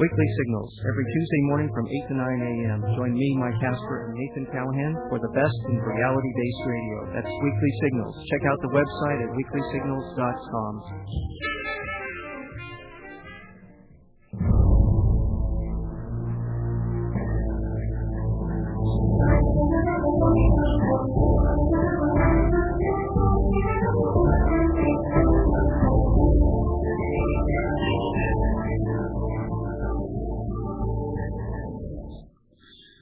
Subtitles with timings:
[0.00, 2.80] Weekly Signals, every Tuesday morning from 8 to 9 a.m.
[2.96, 7.20] Join me, Mike Casper, and Nathan Callahan for the best in reality-based radio.
[7.20, 8.16] That's Weekly Signals.
[8.32, 10.72] Check out the website at weeklysignals.com.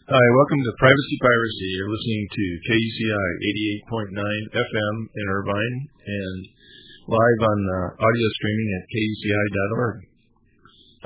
[0.09, 1.69] Hi, welcome to Privacy Piracy.
[1.77, 3.29] You're listening to KUCI
[3.93, 4.17] 88.9
[4.57, 6.41] FM in Irvine and
[7.13, 9.97] live on uh, audio streaming at kuci.org.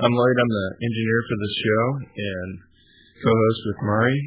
[0.07, 0.37] I'm Lloyd.
[0.39, 1.83] I'm the engineer for this show
[2.15, 2.49] and
[3.27, 4.19] co-host with Mari.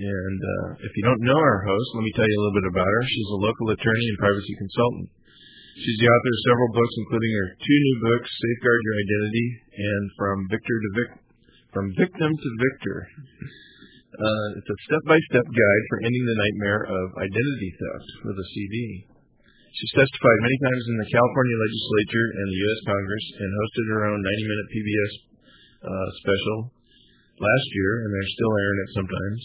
[0.00, 2.72] And uh, if you don't know our host, let me tell you a little bit
[2.72, 3.02] about her.
[3.12, 5.08] She's a local attorney and privacy consultant.
[5.84, 9.46] She's the author of several books, including her two new books, Safeguard Your Identity
[9.84, 11.20] and From Victor to Vic-
[11.76, 12.98] From Victim to Victor.
[14.08, 19.04] Uh, it's a step-by-step guide for ending the nightmare of identity theft with a CD.
[19.04, 22.80] She's testified many times in the California legislature and the U.S.
[22.88, 25.12] Congress and hosted her own 90-minute PBS
[25.84, 26.58] uh, special
[27.36, 29.40] last year, and they're still airing it sometimes.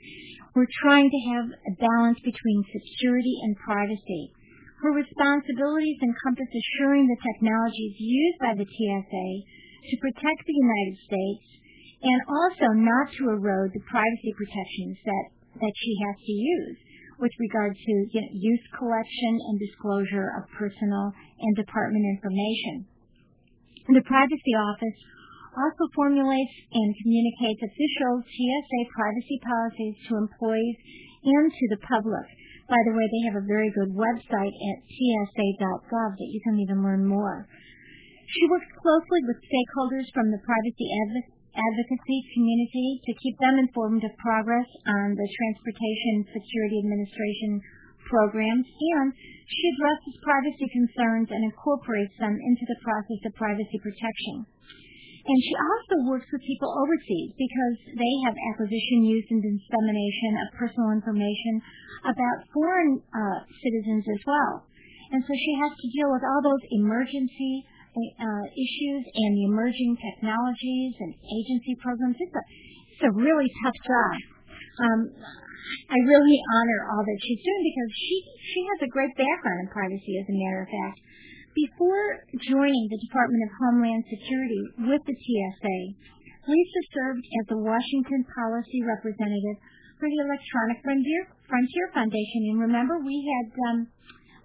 [0.59, 4.35] we're trying to have a balance between security and privacy.
[4.83, 9.29] Her responsibilities encompass assuring the technologies used by the TSA
[9.87, 11.47] to protect the United States
[12.03, 15.27] and also not to erode the privacy protections that,
[15.63, 16.79] that she has to use
[17.23, 22.96] with regard to you know, use collection and disclosure of personal and department information.
[23.87, 24.99] The Privacy Office
[25.55, 30.77] also formulates and communicates official TSA privacy policies to employees
[31.23, 32.27] and to the public.
[32.67, 36.83] By the way, they have a very good website at tsa.gov that you can even
[36.83, 37.47] learn more.
[38.27, 40.91] She works closely with stakeholders from the privacy
[41.55, 47.63] advocacy community to keep them informed of progress on the Transportation Security Administration
[48.06, 49.09] programs, and
[49.47, 54.47] she addresses privacy concerns and incorporates them into the process of privacy protection.
[55.27, 60.55] And she also works with people overseas because they have acquisition, use, and dissemination of
[60.55, 61.55] personal information
[62.06, 64.71] about foreign uh, citizens as well.
[65.11, 69.99] And so she has to deal with all those emergency uh, issues and the emerging
[69.99, 72.17] technologies and agency programs.
[72.23, 72.44] It's a,
[72.94, 74.36] it's a really tough job.
[74.76, 75.00] Um,
[75.91, 78.16] I really honor all that she's doing because she
[78.54, 80.98] she has a great background in privacy, as a matter of fact.
[81.56, 82.04] Before
[82.53, 85.78] joining the Department of Homeland Security with the TSA,
[86.47, 89.56] Lisa served as the Washington policy representative
[89.97, 92.53] for the Electronic Frontier, Frontier Foundation.
[92.53, 93.78] And remember, we had um,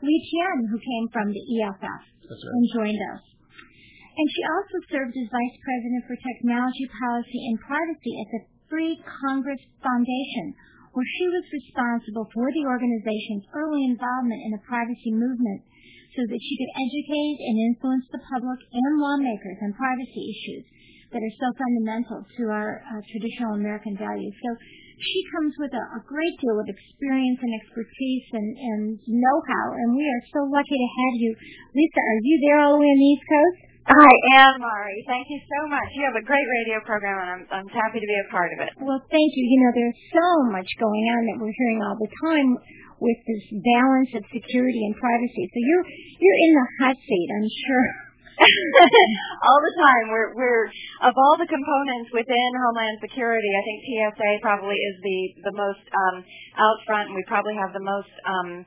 [0.01, 2.31] Lee Tien, who came from the EFF right.
[2.31, 3.21] and joined us.
[4.11, 8.95] And she also served as Vice President for Technology Policy and Privacy at the Free
[9.03, 10.55] Congress Foundation,
[10.95, 15.67] where she was responsible for the organization's early involvement in the privacy movement
[16.15, 20.63] so that she could educate and influence the public and lawmakers on privacy issues
[21.11, 24.31] that are so fundamental to our uh, traditional American values.
[24.39, 24.49] So
[24.95, 29.99] she comes with a, a, great deal of experience and expertise and, and know-how, and
[29.99, 31.31] we are so lucky to have you.
[31.75, 33.70] Lisa, are you there all the way on the East Coast?
[33.87, 35.01] I am, Mari.
[35.09, 35.89] Thank you so much.
[35.97, 38.59] You have a great radio program, and I'm, I'm happy to be a part of
[38.61, 38.71] it.
[38.77, 39.43] Well, thank you.
[39.49, 42.49] You know, there's so much going on that we're hearing all the time
[43.01, 45.43] with this balance of security and privacy.
[45.49, 45.85] So you're
[46.21, 47.89] you're in the hot seat, I'm sure.
[49.49, 50.05] all the time.
[50.13, 50.65] We're we're
[51.01, 55.19] of all the components within Homeland Security, I think TSA probably is the
[55.49, 56.21] the most um,
[56.61, 58.65] out front, and we probably have the most um,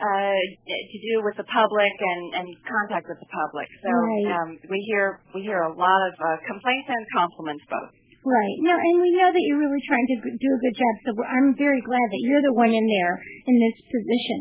[0.00, 0.38] uh,
[0.68, 3.68] to do with the public and, and contact with the public.
[3.82, 4.28] So Right.
[4.36, 7.92] um, we hear we hear a lot of uh, complaints and compliments both.
[8.26, 8.56] Right.
[8.58, 10.92] No, and we know that you're really trying to do a good job.
[11.06, 13.14] So we're- I'm very glad that you're the one in there
[13.46, 14.38] in this position.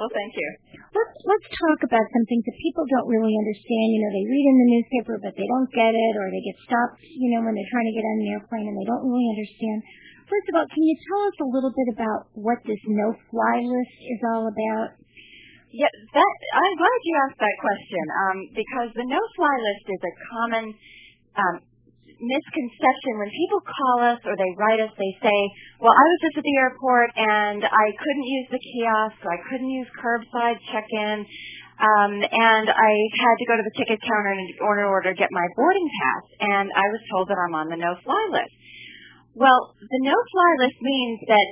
[0.00, 0.48] Well, thank you.
[0.92, 3.86] Let's let's talk about some things that people don't really understand.
[3.92, 6.56] You know, they read in the newspaper, but they don't get it, or they get
[6.64, 7.00] stopped.
[7.04, 9.78] You know, when they're trying to get on the airplane and they don't really understand.
[10.26, 13.96] First of all, can you tell us a little bit about what this no-fly list
[14.10, 14.98] is all about?
[15.70, 20.14] Yeah, that I'm glad you asked that question um, because the no-fly list is a
[20.26, 20.64] common
[21.38, 21.54] um,
[22.18, 23.12] misconception.
[23.22, 25.38] When people call us or they write us, they say,
[25.78, 29.70] "Well, I was just at the airport and I couldn't use the kiosk, I couldn't
[29.70, 31.22] use curbside check-in,
[31.78, 32.92] um, and I
[33.22, 36.66] had to go to the ticket counter and order order get my boarding pass, and
[36.74, 38.65] I was told that I'm on the no-fly list."
[39.36, 41.48] Well, the no-fly list means that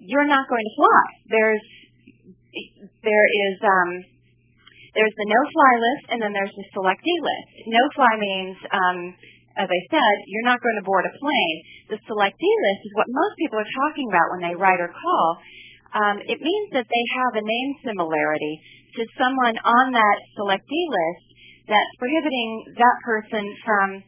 [0.00, 1.04] you're not going to fly.
[1.28, 1.64] There's
[3.04, 3.90] there is um,
[4.96, 7.68] there's the no-fly list, and then there's the selectee list.
[7.68, 8.98] No-fly means, um,
[9.60, 11.58] as I said, you're not going to board a plane.
[11.92, 15.28] The selectee list is what most people are talking about when they write or call.
[15.92, 18.54] Um, it means that they have a name similarity
[18.96, 21.26] to someone on that selectee list
[21.68, 24.00] that's prohibiting that person from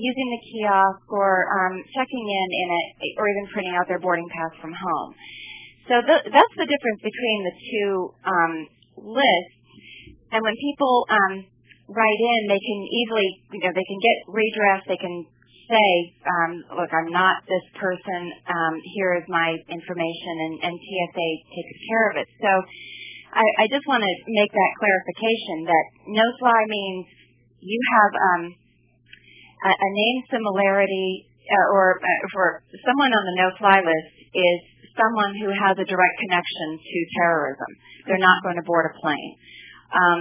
[0.00, 2.82] using the kiosk or um, checking in in a,
[3.20, 5.10] or even printing out their boarding pass from home.
[5.88, 7.90] So th- that's the difference between the two
[8.24, 8.54] um,
[9.12, 9.56] lists.
[10.32, 11.34] And when people um,
[11.90, 14.80] write in, they can easily, you know, they can get redress.
[14.86, 15.26] They can
[15.68, 15.88] say,
[16.26, 18.22] um, "Look, I'm not this person.
[18.46, 22.28] Um, here is my information," and, and TSA takes care of it.
[22.38, 22.50] So
[23.34, 27.06] I, I just want to make that clarification that no fly means
[27.62, 28.42] you have um,
[29.68, 32.46] a, name similarity, uh, or uh, for
[32.86, 34.58] someone on the no fly list is
[34.96, 37.70] someone who has a direct connection to terrorism.
[38.06, 39.34] They're not going to board a plane.
[39.90, 40.20] Um,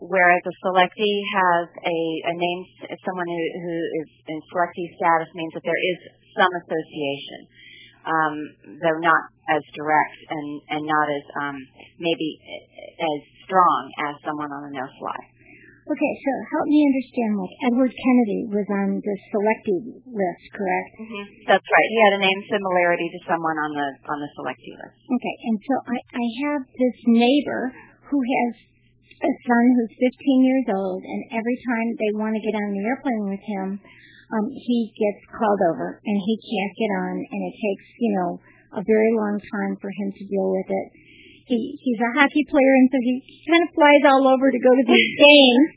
[0.00, 1.98] whereas a selectee has a,
[2.30, 2.60] a name,
[3.04, 5.98] someone who, who is in selectee status means that there is
[6.36, 7.40] some association,
[8.06, 8.34] um,
[8.80, 10.48] though not as direct and,
[10.78, 11.56] and not as um,
[11.98, 12.30] maybe
[12.96, 15.20] as strong as someone on a no-fly.
[15.88, 17.30] Okay, so help me understand.
[17.40, 20.90] Like Edward Kennedy was on the selectee list, correct?
[21.00, 21.24] Mm-hmm.
[21.48, 21.88] That's right.
[21.88, 24.96] He had a name similarity to someone on the on the selectee list.
[25.08, 27.72] Okay, and so I, I have this neighbor
[28.12, 28.52] who has
[29.20, 32.84] a son who's 15 years old, and every time they want to get on the
[32.88, 33.66] airplane with him,
[34.32, 38.30] um, he gets called over, and he can't get on, and it takes, you know,
[38.78, 40.88] a very long time for him to deal with it.
[41.50, 43.14] He, he's a hockey player, and so he
[43.50, 45.68] kind of flies all over to go to these games,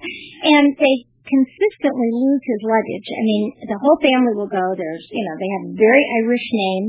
[0.46, 3.08] and they consistently lose his luggage.
[3.10, 3.44] I mean,
[3.74, 4.62] the whole family will go.
[4.78, 6.86] There's, you know, they have a very Irish name,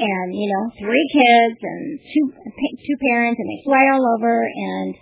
[0.00, 2.24] and you know, three kids and two
[2.56, 4.32] two parents, and they fly all over.
[4.32, 4.96] And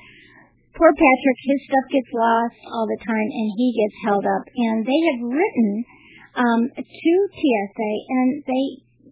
[0.75, 4.45] poor Patrick, his stuff gets lost all the time, and he gets held up.
[4.51, 5.71] And they have written
[6.35, 8.67] um, to TSA, and they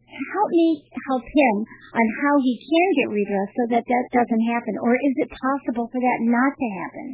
[0.08, 1.54] help me help him
[1.94, 4.74] on how he can get redress so that that doesn't happen.
[4.80, 7.08] Or is it possible for that not to happen?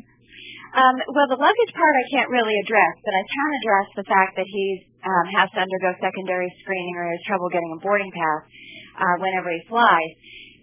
[0.75, 4.33] Um, well, the luggage part I can't really address, but I can address the fact
[4.35, 4.65] that he
[5.07, 8.43] um, has to undergo secondary screening or has trouble getting a boarding pass
[8.99, 10.11] uh, whenever he flies.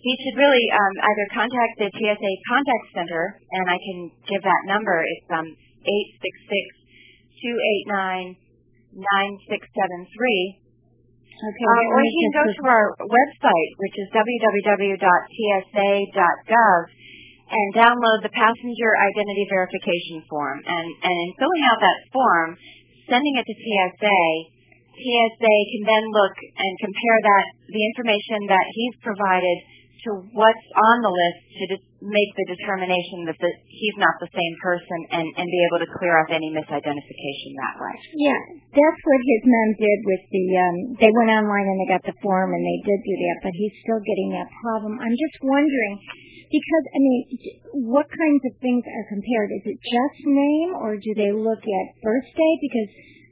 [0.03, 3.23] He should really um, either contact the TSA contact center,
[3.55, 4.99] and I can give that number.
[4.99, 6.65] It's um, eight six six
[7.39, 8.27] two eight nine
[8.91, 10.60] nine six seven three.
[11.41, 11.65] Okay.
[11.65, 15.01] Um, or you can go to our website, which is www.tsa.gov,
[17.51, 20.61] and download the passenger identity verification form.
[20.61, 22.53] And, and in filling out that form,
[23.09, 24.21] sending it to TSA,
[25.01, 29.57] TSA can then look and compare that the information that he's provided
[30.07, 31.65] to what's on the list to
[32.01, 35.89] make the determination that the, he's not the same person and, and be able to
[36.01, 37.95] clear up any misidentification that way.
[38.17, 38.41] Yeah,
[38.73, 40.45] that's what his mom did with the.
[40.57, 43.53] Um, they went online and they got the form and they did do that, but
[43.53, 44.97] he's still getting that problem.
[44.97, 45.95] I'm just wondering
[46.51, 47.21] because I mean,
[47.87, 49.49] what kinds of things are compared?
[49.55, 52.53] Is it just name or do they look at birthday?
[52.59, 52.89] Because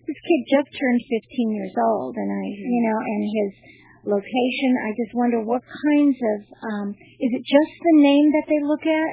[0.08, 3.52] this kid just turned 15 years old, and I, you know, and his
[4.06, 4.72] location.
[4.86, 6.40] I just wonder what kinds of.
[6.60, 9.12] Um, is it just the name that they look at?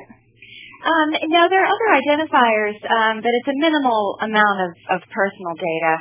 [0.86, 5.56] Um, no, there are other identifiers, um, but it's a minimal amount of, of personal
[5.58, 5.92] data.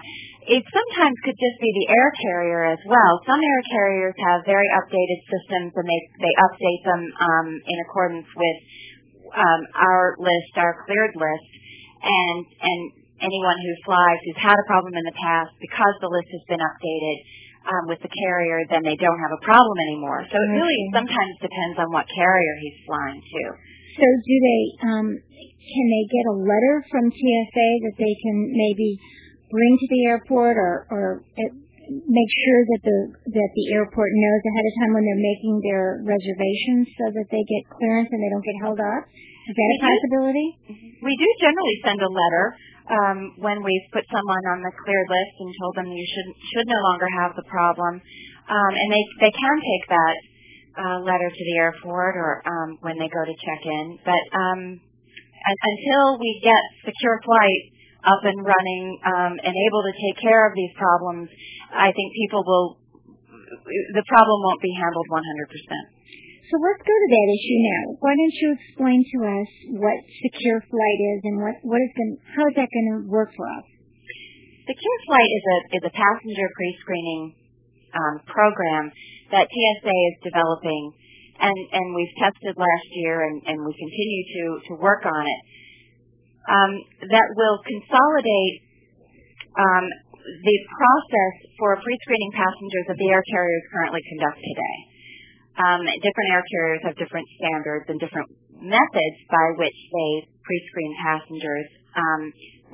[0.46, 3.14] It sometimes could just be the air carrier as well.
[3.26, 8.30] Some air carriers have very updated systems and they, they update them um, in accordance
[8.30, 8.58] with
[9.34, 11.50] um, our list, our cleared list,
[12.06, 12.80] and, and
[13.26, 16.62] anyone who flies who's had a problem in the past, because the list has been
[16.62, 17.18] updated
[17.66, 20.22] um, with the carrier, then they don't have a problem anymore.
[20.30, 23.44] So it really sometimes depends on what carrier he's flying to.
[23.98, 24.62] So do they?
[24.92, 25.08] Um,
[25.66, 29.00] can they get a letter from TSA that they can maybe
[29.50, 31.26] bring to the airport, or, or
[31.90, 32.98] make sure that the
[33.34, 37.44] that the airport knows ahead of time when they're making their reservations, so that they
[37.46, 39.04] get clearance and they don't get held up?
[39.46, 40.48] Is that a possibility?
[41.06, 42.46] We do generally send a letter
[42.86, 46.68] um, when we've put someone on the cleared list and told them you should should
[46.70, 47.98] no longer have the problem,
[48.50, 50.16] um, and they they can take that
[50.78, 53.86] uh, letter to the airport or um, when they go to check in.
[54.06, 54.62] But um,
[55.46, 57.62] until we get secure flight
[58.06, 61.30] up and running um, and able to take care of these problems,
[61.74, 62.78] I think people will.
[63.66, 66.05] The problem won't be handled 100%.
[66.46, 67.84] So let's go to that issue now.
[68.06, 69.50] Why don't you explain to us
[69.82, 73.34] what secure flight is and what what is going how is that going to work
[73.34, 73.66] for us?
[74.70, 77.34] Secure flight is a is a passenger pre-screening
[77.98, 78.94] um, program
[79.34, 80.94] that TSA is developing,
[81.42, 85.42] and and we've tested last year and and we continue to to work on it.
[86.46, 86.72] Um,
[87.10, 88.56] that will consolidate
[89.58, 89.86] um,
[90.46, 94.78] the process for pre-screening passengers that the air carriers currently conduct today.
[95.56, 98.28] Um, different air carriers have different standards and different
[98.60, 100.12] methods by which they
[100.44, 101.68] pre-screen passengers.
[101.96, 102.22] Um,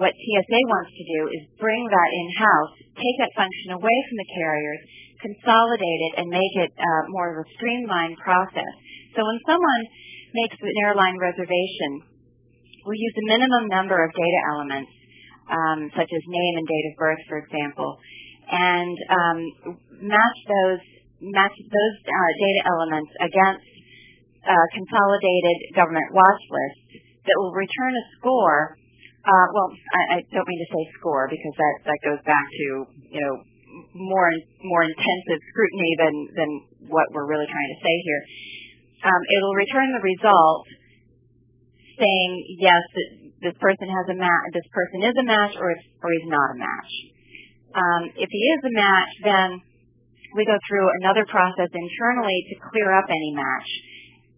[0.01, 4.29] what TSA wants to do is bring that in-house, take that function away from the
[4.33, 4.81] carriers,
[5.21, 8.73] consolidate it, and make it uh, more of a streamlined process.
[9.13, 9.83] So when someone
[10.33, 12.01] makes an airline reservation,
[12.87, 14.91] we use a minimum number of data elements,
[15.53, 17.99] um, such as name and date of birth, for example,
[18.49, 19.39] and um,
[20.01, 20.81] match those
[21.21, 23.65] match those uh, data elements against
[24.41, 28.75] uh, consolidated government watch lists that will return a score.
[29.21, 32.65] Uh, well, I, I don't mean to say score because that that goes back to
[33.13, 33.35] you know
[33.93, 34.29] more
[34.65, 36.49] more intensive scrutiny than than
[36.89, 38.21] what we're really trying to say here.
[39.05, 40.65] Um, it'll return the result
[42.01, 42.81] saying yes,
[43.45, 46.57] this person has a match, this person is a match, or or he's not a
[46.57, 46.91] match.
[47.71, 49.47] Um, if he is a match, then
[50.35, 53.69] we go through another process internally to clear up any match,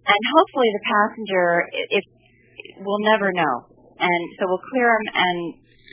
[0.07, 1.45] and hopefully the passenger,
[2.81, 3.55] will never know,
[3.99, 5.39] and so we'll clear him and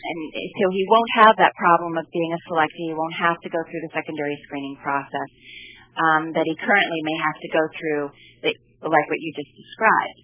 [0.01, 2.89] and so he won't have that problem of being a selectee.
[2.89, 5.29] He won't have to go through the secondary screening process
[6.01, 8.03] um, that he currently may have to go through,
[8.81, 10.19] like what you just described.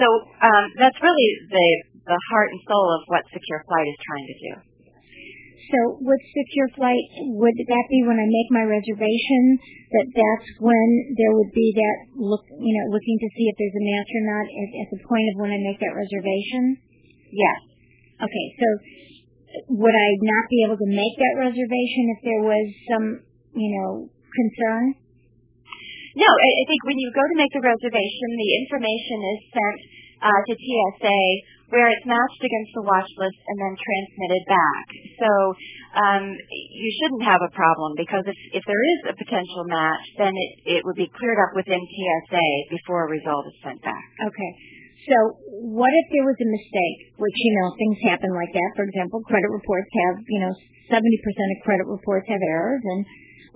[0.00, 0.06] So
[0.40, 1.68] um, that's really the
[2.08, 4.52] the heart and soul of what Secure Flight is trying to do.
[5.68, 7.04] So with Secure Flight,
[7.36, 9.60] would that be when I make my reservation
[9.92, 13.76] that that's when there would be that look, you know, looking to see if there's
[13.76, 16.80] a match or not at, at the point of when I make that reservation?
[17.28, 17.58] Yes.
[18.16, 18.66] Okay, so
[19.76, 23.06] would I not be able to make that reservation if there was some,
[23.52, 24.96] you know, concern?
[26.16, 29.78] No, I, I think when you go to make the reservation, the information is sent
[30.24, 31.20] uh, to TSA
[31.68, 34.86] where it's matched against the watch list and then transmitted back.
[35.20, 35.30] So
[36.00, 40.32] um, you shouldn't have a problem because if, if there is a potential match, then
[40.32, 44.06] it, it would be cleared up within TSA before a result is sent back.
[44.32, 44.52] Okay.
[45.08, 45.16] So
[45.72, 48.70] what if there was a mistake, which, you know, things happen like that.
[48.74, 50.52] For example, credit reports have, you know,
[50.88, 53.00] 70% of credit reports have errors and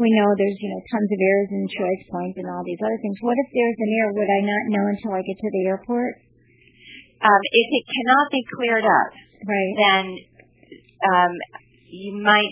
[0.00, 3.16] we know there's, you know, tons of errors in ChoicePoints and all these other things.
[3.21, 4.12] What if there's an error?
[4.16, 6.12] Would I not know until I get to the airport?
[7.22, 9.10] Um, if it cannot be cleared up,
[9.46, 9.74] right.
[9.78, 10.04] then
[11.06, 11.32] um,
[11.86, 12.50] you might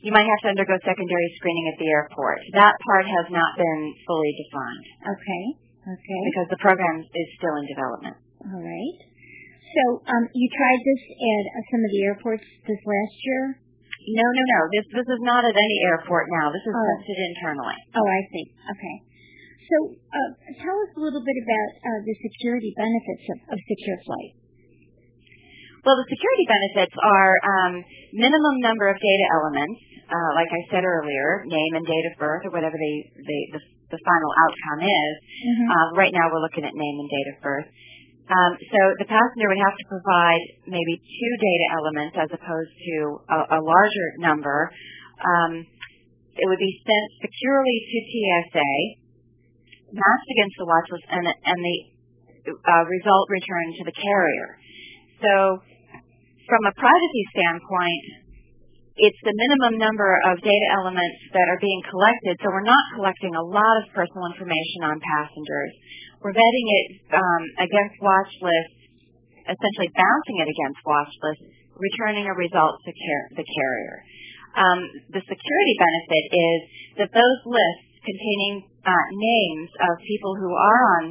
[0.00, 2.40] you might have to undergo secondary screening at the airport.
[2.56, 4.86] That part has not been fully defined.
[5.04, 5.44] Okay.
[5.84, 6.20] Okay.
[6.32, 8.16] Because the program is still in development.
[8.48, 8.96] All right.
[9.70, 13.42] So um, you tried this at uh, some of the airports this last year?
[14.00, 14.60] No, no, no.
[14.72, 16.48] This this is not at any airport now.
[16.48, 16.84] This is oh.
[16.96, 17.78] tested internally.
[17.94, 18.44] Oh, I see.
[18.72, 18.96] Okay.
[19.70, 23.98] So uh, tell us a little bit about uh, the security benefits of, of secure
[24.02, 24.32] flight.
[25.86, 27.74] Well, the security benefits are um,
[28.12, 32.44] minimum number of data elements, uh, like I said earlier, name and date of birth,
[32.44, 33.60] or whatever they, they, the
[33.90, 35.14] the final outcome is.
[35.18, 35.66] Mm-hmm.
[35.66, 37.68] Uh, right now, we're looking at name and date of birth.
[38.30, 42.94] Um, so the passenger would have to provide maybe two data elements as opposed to
[43.26, 44.70] a, a larger number.
[45.18, 45.66] Um,
[46.38, 48.72] it would be sent securely to TSA,
[49.92, 51.76] matched against the watch list, and, and the
[52.48, 54.48] uh, result returned to the carrier.
[55.20, 55.32] So
[56.48, 58.30] from a privacy standpoint,
[59.00, 63.32] it's the minimum number of data elements that are being collected, so we're not collecting
[63.32, 65.72] a lot of personal information on passengers.
[66.20, 68.80] We're vetting it um, against watch lists,
[69.48, 71.48] essentially bouncing it against watch lists,
[71.80, 73.96] returning a result to car- the carrier.
[74.52, 74.80] Um,
[75.16, 76.58] the security benefit is
[77.00, 81.04] that those lists containing uh, names of people who are on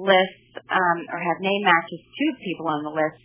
[0.00, 3.18] lists um, or have name matches to people on the list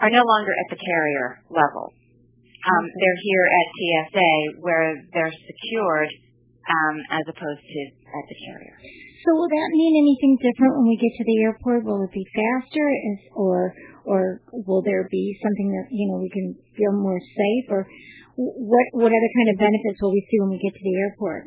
[0.00, 1.92] are no longer at the carrier level.
[2.66, 4.32] Um, they're here at TSA
[4.64, 6.10] where they're secured
[6.66, 8.76] um, as opposed to at the carrier.
[9.22, 11.82] So will that mean anything different when we get to the airport?
[11.82, 13.74] Will it be faster, is, or
[14.06, 17.86] or will there be something that you know we can feel more safe, or
[18.36, 21.42] what what other kind of benefits will we see when we get to the airport?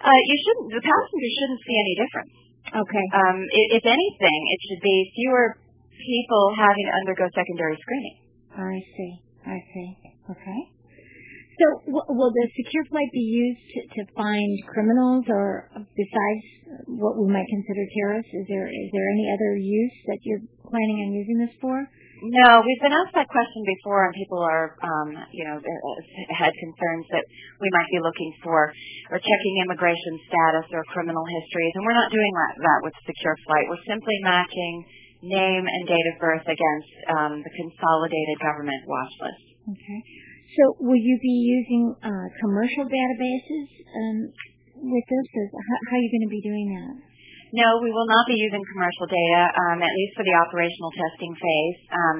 [0.00, 0.68] Uh, you shouldn't.
[0.72, 2.32] The passengers shouldn't see any difference.
[2.72, 3.06] Okay.
[3.12, 5.60] Um, if, if anything, it should be fewer
[6.00, 8.16] people having to undergo secondary screening.
[8.56, 9.12] I see.
[9.44, 9.88] I see.
[10.32, 10.60] Okay.
[11.60, 16.44] So, w- will the secure flight be used to, to find criminals, or besides
[16.88, 18.32] what we might consider terrorists?
[18.32, 21.76] Is there is there any other use that you're planning on using this for?
[22.20, 25.56] No, we've been asked that question before, and people are, um, you know,
[26.36, 27.24] had concerns that
[27.60, 28.68] we might be looking for
[29.08, 33.36] or checking immigration status or criminal histories, and we're not doing that, that with secure
[33.48, 33.64] flight.
[33.72, 34.84] We're simply matching
[35.24, 39.44] name and date of birth against um, the consolidated government watch list.
[39.72, 40.00] Okay.
[40.60, 44.16] So will you be using uh, commercial databases um,
[44.76, 45.26] with this?
[45.56, 47.09] Or how, how are you going to be doing that?
[47.50, 51.32] No, we will not be using commercial data, um, at least for the operational testing
[51.34, 51.78] phase.
[51.90, 52.18] Um,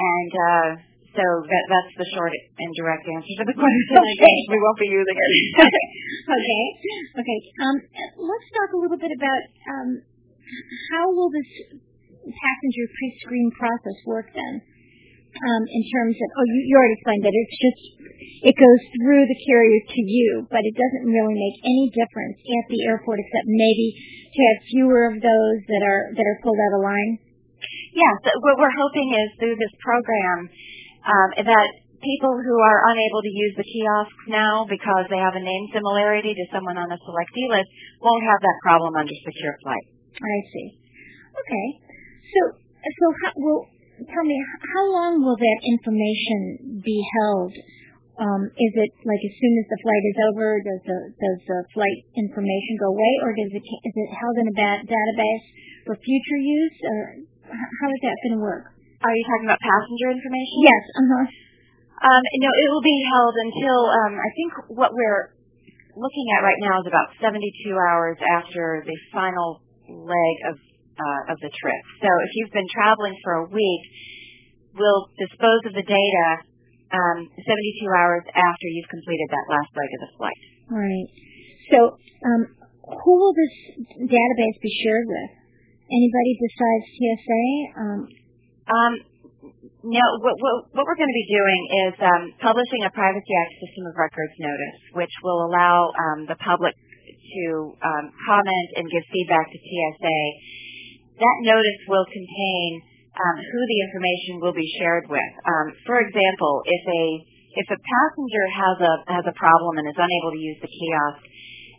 [0.00, 0.68] and uh,
[1.12, 3.96] so that, that's the short and direct answer to the question.
[4.00, 4.36] Okay.
[4.48, 5.30] we won't be using it.
[6.38, 6.64] okay.
[7.20, 7.38] Okay.
[7.60, 7.76] Um,
[8.16, 9.42] let's talk a little bit about
[9.76, 9.88] um,
[10.94, 11.50] how will this
[12.24, 14.62] passenger pre-screen process work then?
[15.40, 17.80] Um, in terms of, oh, you, you already explained that it's just,
[18.44, 22.66] it goes through the carrier to you, but it doesn't really make any difference at
[22.68, 23.88] the airport except maybe
[24.30, 27.12] to have fewer of those that are, that are pulled out of line?
[27.92, 30.48] Yes, what we're hoping is through this program
[31.04, 31.68] um, that
[32.00, 36.32] people who are unable to use the kiosks now because they have a name similarity
[36.32, 37.68] to someone on a selectee list
[38.00, 39.86] won't have that problem under secure flight.
[40.16, 40.68] I see.
[41.36, 41.66] Okay.
[42.30, 43.60] So, so how, well,
[44.08, 44.36] tell me,
[44.72, 47.52] how long will that information be held?
[48.20, 51.60] Um, is it like as soon as the flight is over, does the does the
[51.72, 55.46] flight information go away, or does it is it held in a ba- database
[55.88, 56.98] for future use, or
[57.48, 58.76] how is that going to work?
[59.00, 60.56] Are you talking about passenger information?
[60.60, 60.82] Yes.
[61.00, 61.26] Uh huh.
[62.00, 65.32] Um, no, it will be held until um, I think what we're
[65.96, 67.40] looking at right now is about 72
[67.76, 70.54] hours after the final leg of
[70.98, 71.82] uh, of the trip.
[72.02, 73.84] So if you've been traveling for a week,
[74.74, 76.26] we'll dispose of the data
[76.90, 77.46] um, 72
[77.94, 80.42] hours after you've completed that last leg of the flight.
[80.70, 81.08] Right.
[81.70, 81.78] So
[82.26, 82.42] um,
[82.82, 83.54] who will this
[84.10, 85.30] database be shared with?
[85.90, 87.44] Anybody besides TSA?
[87.74, 88.00] Um,
[88.70, 88.92] um,
[89.82, 93.52] no, what, what, what, we're going to be doing is um, publishing a Privacy Act
[93.58, 99.02] System of Records notice, which will allow um, the public to um, comment and give
[99.10, 100.18] feedback to TSA
[101.20, 102.80] that notice will contain
[103.12, 105.32] um, who the information will be shared with.
[105.44, 107.04] Um, for example, if a
[107.50, 111.22] if a passenger has a has a problem and is unable to use the kiosk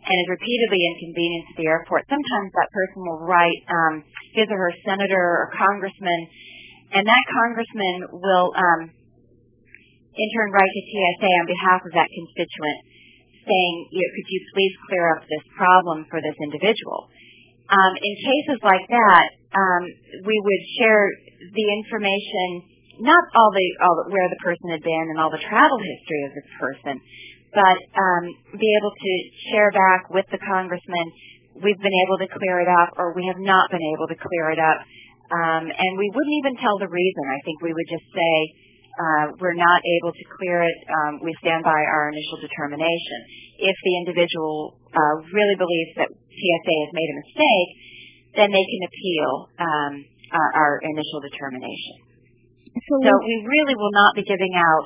[0.04, 3.94] and is repeatedly inconvenienced at the airport, sometimes that person will write um,
[4.36, 6.20] his or her senator or congressman,
[6.92, 8.80] and that congressman will um,
[10.12, 12.78] in turn write to TSA on behalf of that constituent,
[13.48, 17.08] saying, "Could you please clear up this problem for this individual?"
[17.70, 19.82] Um, in cases like that, um,
[20.24, 21.04] we would share
[21.40, 22.46] the information,
[23.00, 26.22] not all the, all the where the person had been and all the travel history
[26.26, 26.94] of this person,
[27.52, 28.24] but um,
[28.56, 29.12] be able to
[29.52, 31.06] share back with the congressman.
[31.60, 34.56] We've been able to clear it up, or we have not been able to clear
[34.56, 34.78] it up,
[35.32, 37.24] um, and we wouldn't even tell the reason.
[37.28, 38.34] I think we would just say
[38.92, 40.78] uh, we're not able to clear it.
[40.84, 43.18] Um, we stand by our initial determination.
[43.56, 47.70] If the individual uh, really believes that TSA has made a mistake,
[48.36, 49.92] then they can appeal um,
[50.32, 51.96] our, our, initial determination.
[52.72, 54.84] So, so we really will not be giving out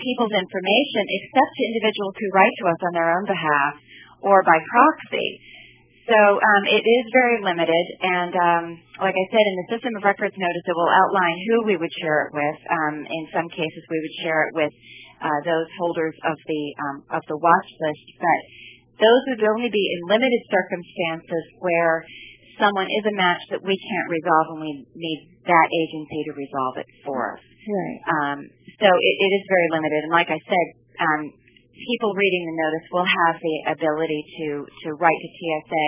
[0.00, 3.74] people's information except to individuals who write to us on their own behalf
[4.24, 5.28] or by proxy.
[6.02, 8.64] So um, it is very limited, and um,
[8.98, 11.94] like I said, in the system of records notice, it will outline who we would
[12.02, 12.58] share it with.
[12.66, 14.74] Um, in some cases, we would share it with
[15.22, 18.40] uh, those holders of the um, of the watch list, but
[19.00, 22.04] those would only be in limited circumstances where
[22.60, 26.74] someone is a match that we can't resolve and we need that agency to resolve
[26.78, 27.42] it for us.
[27.42, 27.98] Right.
[28.06, 28.38] Um,
[28.78, 30.06] so it, it is very limited.
[30.06, 30.66] And like I said,
[31.00, 31.22] um,
[31.72, 35.86] people reading the notice will have the ability to, to write to TSA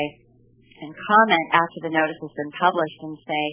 [0.83, 3.45] and comment after the notice has been published and say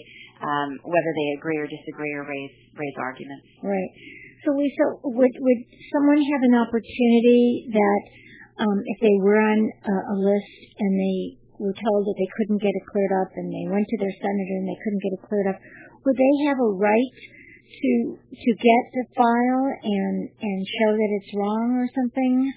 [0.42, 3.46] um, whether they agree or disagree or raise raise arguments.
[3.62, 3.90] Right.
[4.42, 5.60] So Lisa, would would
[5.94, 8.00] someone have an opportunity that
[8.58, 11.20] if they were on a, a list and they
[11.58, 14.56] were told that they couldn't get it cleared up and they went to their senator
[14.58, 15.58] and they couldn't get it cleared up,
[16.04, 17.16] would they have a right
[17.72, 22.52] to to get the file and and show that it's wrong or something?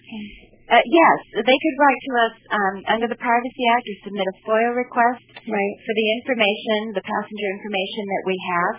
[0.65, 4.35] Uh, yes, they could write to us um, under the Privacy Act or submit a
[4.49, 5.75] FOIA request right.
[5.85, 8.75] for the information, the passenger information that we have,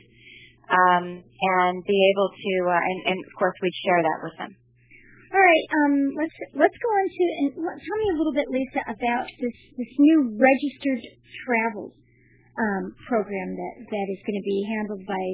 [0.66, 4.52] um, and be able to, uh, and, and of course we'd share that with them.
[5.36, 8.80] All right, um, let's let's go on to and tell me a little bit, Lisa,
[8.88, 11.04] about this this new registered
[11.44, 11.92] travel
[12.56, 15.24] um, program that that is going to be handled by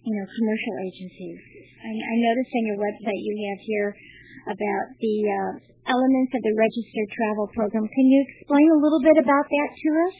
[0.00, 1.44] you know commercial agencies.
[1.76, 3.88] I, I noticed on your website you have here
[4.48, 5.52] about the uh,
[5.92, 7.84] elements of the registered travel program.
[7.84, 10.16] Can you explain a little bit about that to us?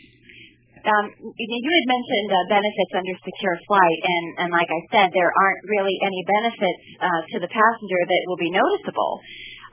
[0.85, 1.07] Um,
[1.39, 5.63] you had mentioned uh, benefits under secure flight, and, and like I said, there aren't
[5.67, 9.13] really any benefits uh, to the passenger that will be noticeable.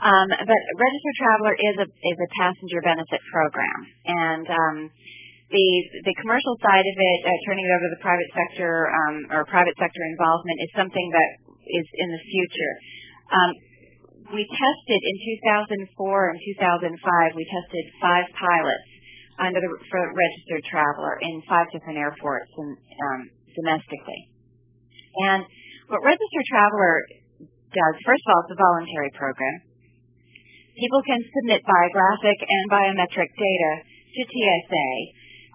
[0.02, 4.78] Um, but Registered Traveler is a is a passenger benefit program, and um,
[5.50, 5.68] the
[6.04, 9.48] the commercial side of it, uh, turning it over to the private sector um, or
[9.48, 11.30] private sector involvement, is something that
[11.64, 12.74] is in the future.
[13.32, 13.52] Um,
[14.36, 15.16] we tested in
[15.96, 17.40] 2004 and 2005.
[17.40, 18.90] We tested five pilots
[19.40, 23.22] under the for registered traveler in five different airports and um,
[23.56, 24.22] domestically.
[25.28, 25.44] And
[25.88, 26.94] what registered traveler
[27.72, 29.56] does, first of all, it's a voluntary program.
[30.76, 33.72] People can submit biographic and biometric data
[34.16, 34.90] to TSA,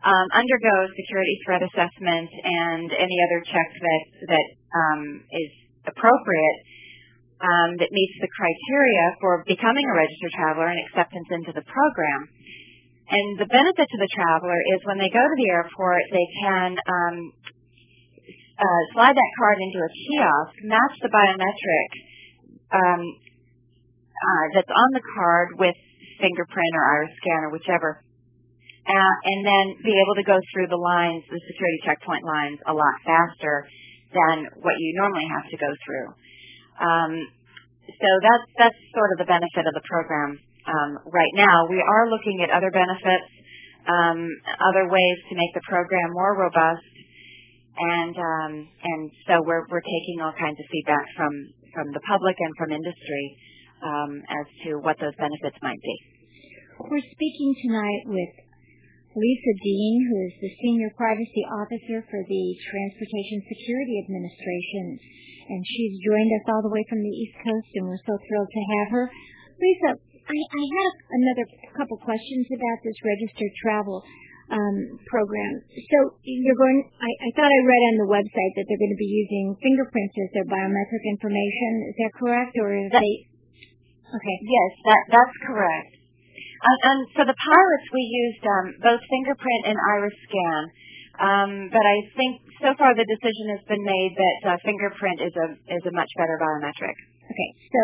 [0.05, 5.51] um, undergo security threat assessment and any other check that that um, is
[5.85, 6.59] appropriate
[7.41, 12.21] um, that meets the criteria for becoming a registered traveler and acceptance into the program.
[13.11, 16.79] And the benefit to the traveler is when they go to the airport, they can
[16.79, 17.17] um,
[18.55, 21.91] uh, slide that card into a kiosk, match the biometric
[22.71, 23.03] um,
[24.15, 25.75] uh, that's on the card with
[26.23, 27.99] fingerprint or iris scan or whichever,
[28.87, 32.75] uh, and then be able to go through the lines, the security checkpoint lines, a
[32.75, 33.67] lot faster
[34.15, 36.09] than what you normally have to go through.
[36.79, 37.13] Um,
[37.91, 41.69] so that's that's sort of the benefit of the program um, right now.
[41.69, 43.31] We are looking at other benefits,
[43.89, 44.19] um,
[44.73, 46.93] other ways to make the program more robust,
[47.79, 51.33] and um, and so we're we're taking all kinds of feedback from
[51.73, 53.25] from the public and from industry
[53.81, 55.97] um, as to what those benefits might be.
[56.81, 58.33] We're speaking tonight with
[59.11, 64.87] Lisa Dean, who is the Senior Privacy Officer for the Transportation Security Administration,
[65.51, 68.53] and she's joined us all the way from the East Coast, and we're so thrilled
[68.55, 69.05] to have her.
[69.61, 69.91] Lisa,
[70.31, 73.99] I, I have another couple questions about this registered travel
[74.51, 74.79] um,
[75.11, 75.55] program.
[75.75, 76.79] So you're going.
[77.03, 80.15] I, I thought I read on the website that they're going to be using fingerprints
[80.23, 81.71] as their biometric information.
[81.91, 83.15] Is that correct, or is that, they?
[84.11, 84.37] Okay.
[84.47, 85.93] Yes, that that's correct.
[86.61, 90.63] Um, and for the pilots, we used um, both fingerprint and iris scan.
[91.21, 95.35] Um, but I think so far the decision has been made that uh, fingerprint is
[95.37, 96.97] a is a much better biometric.
[97.31, 97.81] Okay, so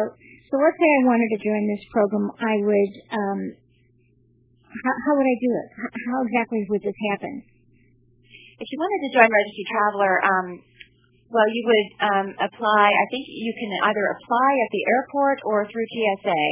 [0.51, 2.93] so let's say I wanted to join this program, I would.
[3.11, 3.41] Um,
[4.71, 5.69] how, how would I do it?
[5.81, 7.43] How exactly would this happen?
[8.57, 10.47] If you wanted to join Registry Traveler, um,
[11.29, 12.85] well, you would um, apply.
[12.89, 16.43] I think you can either apply at the airport or through TSA.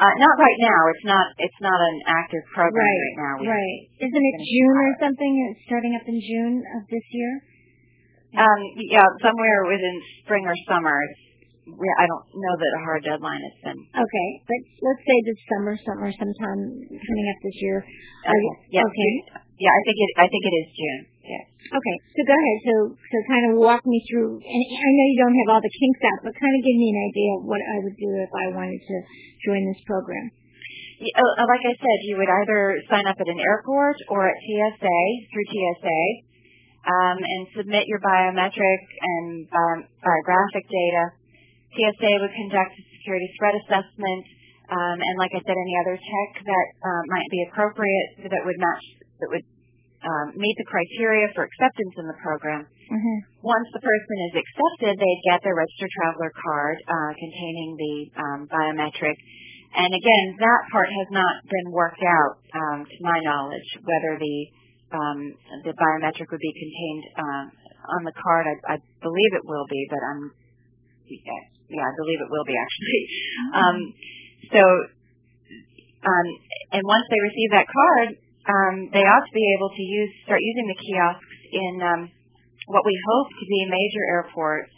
[0.00, 0.80] Uh, not right now.
[0.90, 1.26] It's not.
[1.38, 3.34] It's not an active program right, right now.
[3.40, 3.80] We right.
[4.00, 5.32] Isn't it June or something?
[5.52, 7.32] It's starting up in June of this year.
[8.40, 10.94] Um, yeah, somewhere within spring or summer.
[11.76, 13.80] I don't know that a hard deadline has been.
[13.80, 17.78] Okay, but let's say this summer, summer, sometime coming up this year.
[18.26, 18.54] Okay.
[18.74, 18.86] Yeah.
[18.86, 19.12] Okay.
[19.60, 20.10] Yeah, I think it.
[20.16, 21.02] I think it is June.
[21.20, 21.44] Yes.
[21.70, 22.58] Okay, so go ahead.
[22.66, 25.70] So, so kind of walk me through, and I know you don't have all the
[25.70, 28.32] kinks out, but kind of give me an idea of what I would do if
[28.34, 28.96] I wanted to
[29.46, 30.34] join this program.
[30.98, 34.36] Yeah, uh, like I said, you would either sign up at an airport or at
[34.42, 36.00] TSA through TSA,
[36.88, 41.04] um, and submit your biometric and bi- biographic data.
[41.74, 44.24] TSA would conduct a security threat assessment,
[44.70, 48.58] um, and like I said, any other check that uh, might be appropriate that would
[48.58, 48.84] match
[49.18, 49.46] that would
[50.00, 52.64] um, meet the criteria for acceptance in the program.
[52.64, 53.18] Mm-hmm.
[53.44, 58.40] Once the person is accepted, they get their registered traveler card uh, containing the um,
[58.48, 59.16] biometric.
[59.70, 64.36] And again, that part has not been worked out, um, to my knowledge, whether the
[64.90, 65.20] um,
[65.62, 67.44] the biometric would be contained uh,
[67.94, 68.50] on the card.
[68.50, 70.34] I, I believe it will be, but I'm
[71.70, 73.00] yeah, I believe it will be actually.
[73.50, 73.76] Um,
[74.50, 74.62] so,
[76.02, 76.26] um,
[76.74, 78.08] and once they receive that card,
[78.50, 82.00] um, they ought to be able to use start using the kiosks in um,
[82.66, 84.72] what we hope to be major airports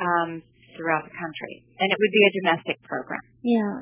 [0.00, 0.42] um,
[0.74, 3.22] throughout the country, and it would be a domestic program.
[3.42, 3.76] Yeah.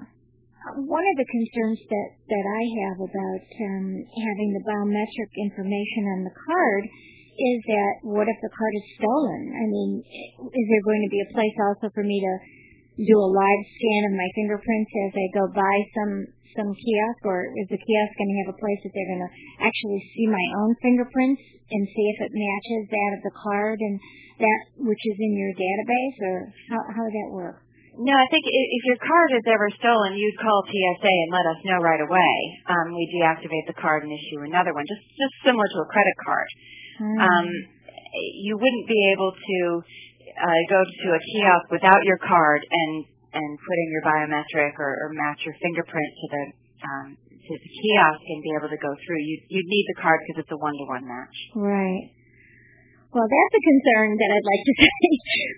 [0.85, 6.21] one of the concerns that that I have about um, having the biometric information on
[6.29, 6.85] the card
[7.35, 9.43] is that what if the card is stolen?
[9.51, 9.91] I mean,
[10.55, 12.35] is there going to be a place also for me to
[13.03, 16.13] do a live scan of my fingerprints as I go by some
[16.55, 19.33] some kiosk, or is the kiosk going to have a place that they're going to
[19.59, 23.99] actually see my own fingerprints and see if it matches that of the card and
[24.39, 26.37] that which is in your database, or
[26.71, 27.59] how how would that work?
[27.95, 31.63] No, I think if your card is ever stolen, you'd call TSA and let us
[31.63, 32.35] know right away.
[32.67, 36.17] Um, we deactivate the card and issue another one, just just similar to a credit
[36.27, 36.49] card.
[37.01, 37.19] Mm.
[37.19, 37.47] Um,
[38.45, 39.59] you wouldn't be able to
[40.35, 43.05] uh, go to a kiosk without your card and
[43.35, 46.43] and put in your biometric or, or match your fingerprint to the
[46.87, 49.21] um, to the kiosk and be able to go through.
[49.21, 51.37] You you'd need the card because it's a one to one match.
[51.59, 52.15] Right.
[53.15, 54.99] Well, that's a concern that I'd like to say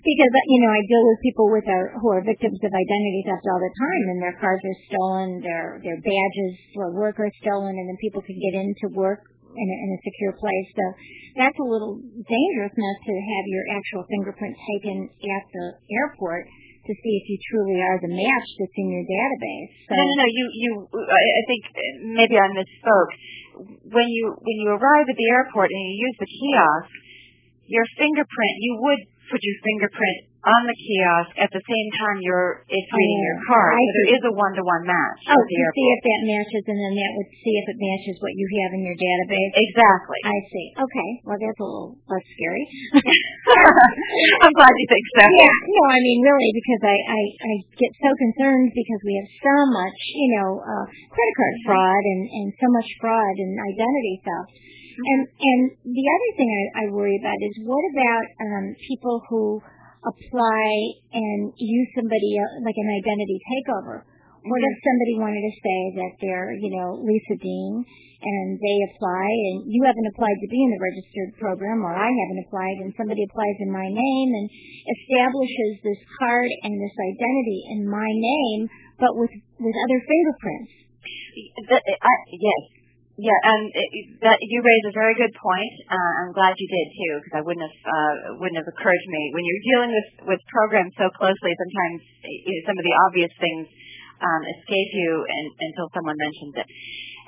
[0.05, 3.45] because you know I deal with people with our, who are victims of identity theft
[3.49, 7.73] all the time, and their cards are stolen, their their badges for work are stolen,
[7.73, 10.67] and then people can get into work in a, in a secure place.
[10.75, 10.85] So
[11.39, 15.65] that's a little dangerous not to have your actual fingerprint taken at the
[16.03, 16.49] airport
[16.87, 19.71] to see if you truly are the match that's in your database.
[19.87, 20.27] So no, no, no.
[20.31, 20.71] You, you.
[20.95, 21.61] I think
[22.15, 23.11] maybe I misspoke.
[23.91, 26.93] When you when you arrive at the airport and you use the kiosk
[27.67, 32.61] your fingerprint, you would put your fingerprint on the kiosk at the same time you're
[32.69, 33.71] it's reading your oh, card.
[33.73, 35.21] I so there is a one to one match.
[35.27, 38.33] Oh, to see if that matches and then that would see if it matches what
[38.37, 39.51] you have in your database.
[39.57, 40.19] Exactly.
[40.29, 40.67] I see.
[40.77, 41.09] Okay.
[41.25, 42.65] Well that's a little less scary.
[44.45, 45.23] I'm glad you think so.
[45.25, 49.29] Yeah, no, I mean really because I, I, I get so concerned because we have
[49.41, 54.15] so much, you know, uh credit card fraud and, and so much fraud and identity
[54.21, 54.53] theft
[54.97, 59.61] and and the other thing I, I worry about is what about um, people who
[60.05, 60.67] apply
[61.13, 64.05] and use somebody uh, like an identity takeover?
[64.45, 64.87] What if mm-hmm.
[64.87, 67.83] somebody wanted to say that they're, you know, Lisa Dean
[68.17, 72.09] and they apply and you haven't applied to be in the registered program or I
[72.09, 74.47] haven't applied and somebody applies in my name and
[74.89, 78.65] establishes this card and this identity in my name
[78.97, 79.29] but with
[79.61, 80.73] with other fingerprints.
[81.69, 82.63] The, I, yes,
[83.17, 83.89] yeah, and it,
[84.21, 85.73] that you raise a very good point.
[85.89, 89.09] Uh, I'm glad you did too, because I wouldn't have uh, wouldn't have occurred to
[89.09, 91.49] me when you're dealing with with programs so closely.
[91.49, 93.65] Sometimes you know, some of the obvious things
[94.21, 96.67] um, escape you and, until someone mentions it,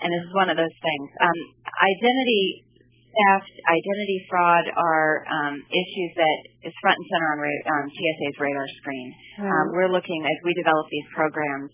[0.05, 1.07] and this is one of those things.
[1.25, 2.69] Um, identity
[3.09, 8.37] theft, identity fraud are um, issues that is front and center on ra- um, TSA's
[8.37, 9.09] radar screen.
[9.09, 9.49] Mm-hmm.
[9.49, 11.73] Um, we're looking as we develop these programs.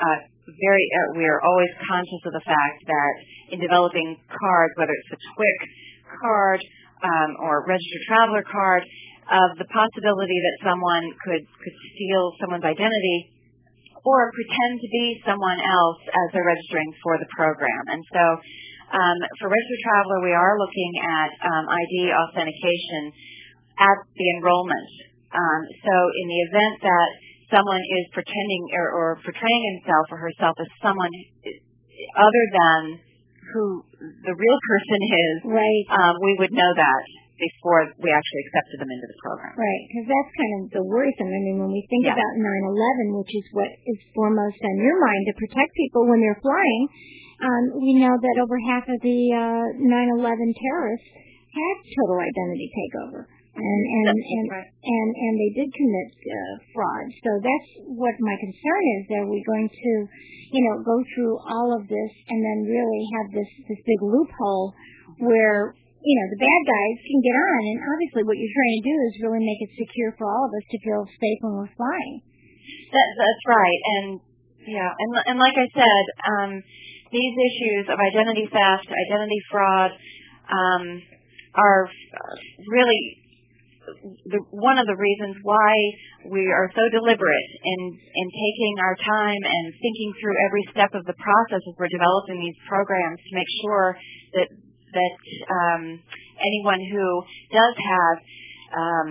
[0.00, 3.12] Uh, very, uh, we are always conscious of the fact that
[3.54, 5.58] in developing cards, whether it's a TWIC
[6.20, 6.60] card
[7.02, 8.82] um, or registered traveler card,
[9.30, 13.32] of the possibility that someone could could steal someone's identity
[14.02, 17.82] or pretend to be someone else as they're registering for the program.
[17.86, 18.24] And so,
[18.98, 23.14] um, for registered traveler, we are looking at um, ID authentication
[23.78, 24.90] at the enrollment.
[25.32, 27.10] Um, so, in the event that
[27.52, 31.12] someone is pretending or, or portraying himself or herself as someone
[32.16, 32.80] other than
[33.52, 35.84] who the real person is, right?
[35.92, 37.02] Um, we would know that
[37.36, 39.52] before we actually accepted them into the program.
[39.58, 41.26] Right, because that's kind of the worrisome.
[41.26, 42.14] I mean, when we think yeah.
[42.14, 46.38] about 9/11, which is what is foremost on your mind to protect people when they're
[46.38, 46.82] flying,
[47.42, 49.66] um, we know that over half of the uh,
[50.22, 51.10] 9/11 terrorists
[51.52, 54.64] had total identity takeover and and and, right.
[54.64, 57.06] and and they did commit uh, fraud.
[57.20, 59.02] So that's what my concern is.
[59.20, 59.92] Are we going to,
[60.56, 64.72] you know, go through all of this and then really have this this big loophole
[65.20, 67.60] where you know the bad guys can get on?
[67.68, 70.52] And obviously, what you're trying to do is really make it secure for all of
[70.56, 72.24] us to feel safe when we're flying.
[72.96, 74.06] That, that's right, and
[74.64, 76.50] yeah, and and like I said, um,
[77.12, 79.92] these issues of identity theft, identity fraud.
[80.48, 81.04] Um,
[81.54, 81.88] are
[82.68, 83.21] really
[84.26, 85.72] the, one of the reasons why
[86.30, 91.04] we are so deliberate in in taking our time and thinking through every step of
[91.04, 93.96] the process as we're developing these programs to make sure
[94.34, 94.48] that
[94.92, 95.14] that
[95.48, 95.82] um,
[96.38, 97.06] anyone who
[97.50, 98.16] does have
[98.76, 99.08] um,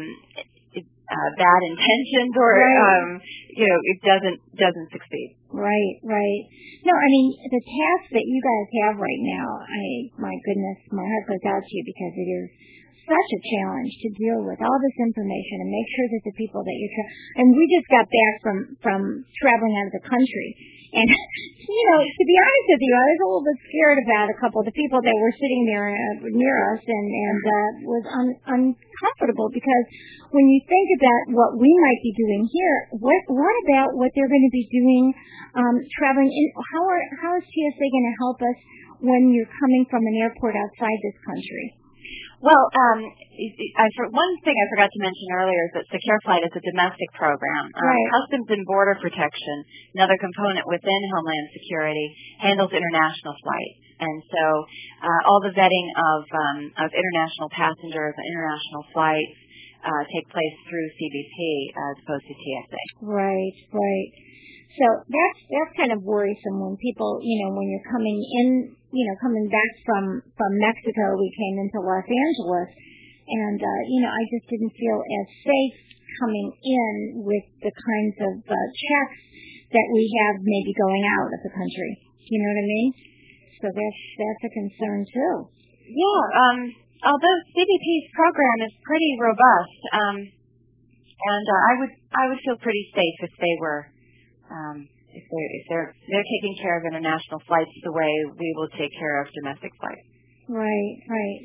[1.11, 3.03] uh, bad intentions or right.
[3.03, 3.19] um,
[3.51, 5.35] you know it doesn't doesn't succeed.
[5.51, 6.43] Right, right.
[6.87, 9.47] No, I mean the task that you guys have right now.
[9.67, 9.83] I
[10.15, 12.47] my goodness, my heart goes out to you because it is
[13.03, 16.61] such a challenge to deal with all this information and make sure that the people
[16.63, 19.01] that you're tra- and we just got back from from
[19.41, 20.49] traveling out of the country
[20.93, 21.07] and
[21.75, 24.37] you know to be honest with you I was a little bit scared about a
[24.37, 28.03] couple of the people that were sitting there uh, near us and and uh, was
[28.05, 29.85] un, uncomfortable because
[30.31, 34.31] when you think about what we might be doing here what what about what they're
[34.31, 35.11] going to be doing
[35.57, 38.57] um, traveling in how are how is TSA going to help us
[39.01, 41.81] when you're coming from an airport outside this country?
[42.41, 46.41] Well, um, I, for, one thing I forgot to mention earlier is that Secure Flight
[46.41, 47.69] is a domestic program.
[47.69, 48.07] Um, right.
[48.17, 49.55] Customs and Border Protection,
[49.93, 52.07] another component within Homeland Security,
[52.41, 53.81] handles international flights.
[54.01, 54.43] And so
[55.05, 59.37] uh, all the vetting of, um, of international passengers and international flights
[59.85, 61.37] uh, take place through CBP
[61.77, 62.83] as opposed to TSA.
[63.05, 64.09] Right, right.
[64.71, 69.03] So that's that's kind of worrisome when people, you know, when you're coming in, you
[69.03, 72.71] know, coming back from from Mexico, we came into Los Angeles,
[73.27, 75.77] and uh, you know, I just didn't feel as safe
[76.23, 79.19] coming in with the kinds of uh, checks
[79.75, 81.91] that we have maybe going out of the country.
[82.31, 82.89] You know what I mean?
[83.59, 85.35] So that's that's a concern too.
[85.83, 86.23] Yeah.
[86.31, 86.59] Um,
[87.11, 92.87] although CBP's program is pretty robust, um, and uh, I would I would feel pretty
[92.95, 93.91] safe if they were
[94.51, 94.77] um,
[95.11, 98.91] if they're if they're they're taking care of international flights the way we will take
[98.99, 100.07] care of domestic flights.
[100.51, 101.39] Right, right.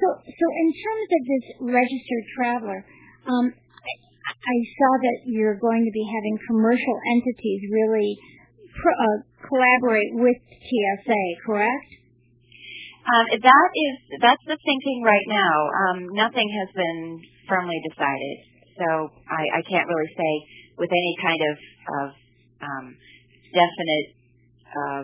[0.00, 1.44] So so in terms of this
[1.76, 2.80] registered traveler,
[3.28, 8.16] um, I, I saw that you're going to be having commercial entities really
[8.76, 11.90] pro- uh, collaborate with TSA, correct?
[13.08, 15.54] Um, that is that's the thinking right now.
[15.72, 18.36] Um, nothing has been firmly decided,
[18.76, 20.32] so I, I can't really say
[20.76, 21.56] with any kind of,
[22.04, 22.06] of
[22.62, 22.86] um,
[23.54, 24.06] definite,
[24.68, 25.02] uh,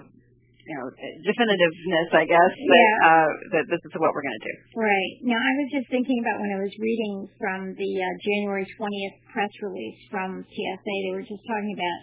[0.64, 0.88] you know,
[1.28, 4.56] definitiveness, I guess, that, uh, that this is what we're going to do.
[4.80, 5.12] Right.
[5.28, 9.16] Now, I was just thinking about when I was reading from the uh, January 20th
[9.28, 11.98] press release from TSA, they were just talking about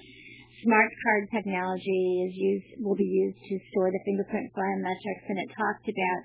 [0.62, 5.50] smart card technology is used will be used to store the fingerprint biometrics, and it
[5.58, 6.22] talked about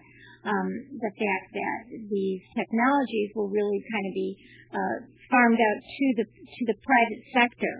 [0.46, 0.68] um,
[1.00, 4.30] the fact that these technologies will really kind of be
[4.70, 4.96] uh,
[5.32, 7.74] farmed out to the to the private sector,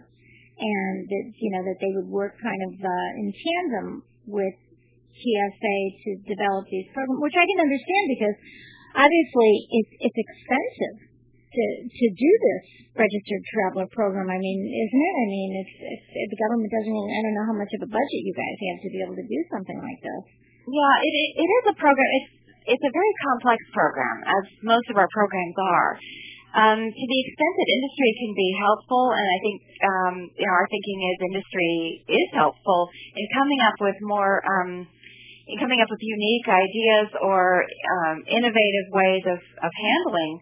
[0.56, 3.88] and that you know that they would work kind of uh, in tandem
[4.24, 4.56] with
[5.16, 8.36] TSA to develop these programs, which I can understand because
[8.96, 10.96] obviously it's it's expensive
[11.52, 12.64] to to do this
[12.96, 14.28] registered traveler program.
[14.32, 15.16] I mean, isn't it?
[15.20, 17.90] I mean, if, if, if the government doesn't, I don't know how much of a
[17.92, 20.24] budget you guys have to be able to do something like this.
[20.66, 22.08] Yeah, it, it, it is a program.
[22.20, 22.32] It's
[22.66, 25.92] it's a very complex program, as most of our programs are.
[26.56, 30.56] Um, to the extent that industry can be helpful, and I think um, you know
[30.56, 31.72] our thinking is industry
[32.08, 34.88] is helpful in coming up with more, um,
[35.52, 37.60] in coming up with unique ideas or
[38.24, 40.32] innovative ways of, of handling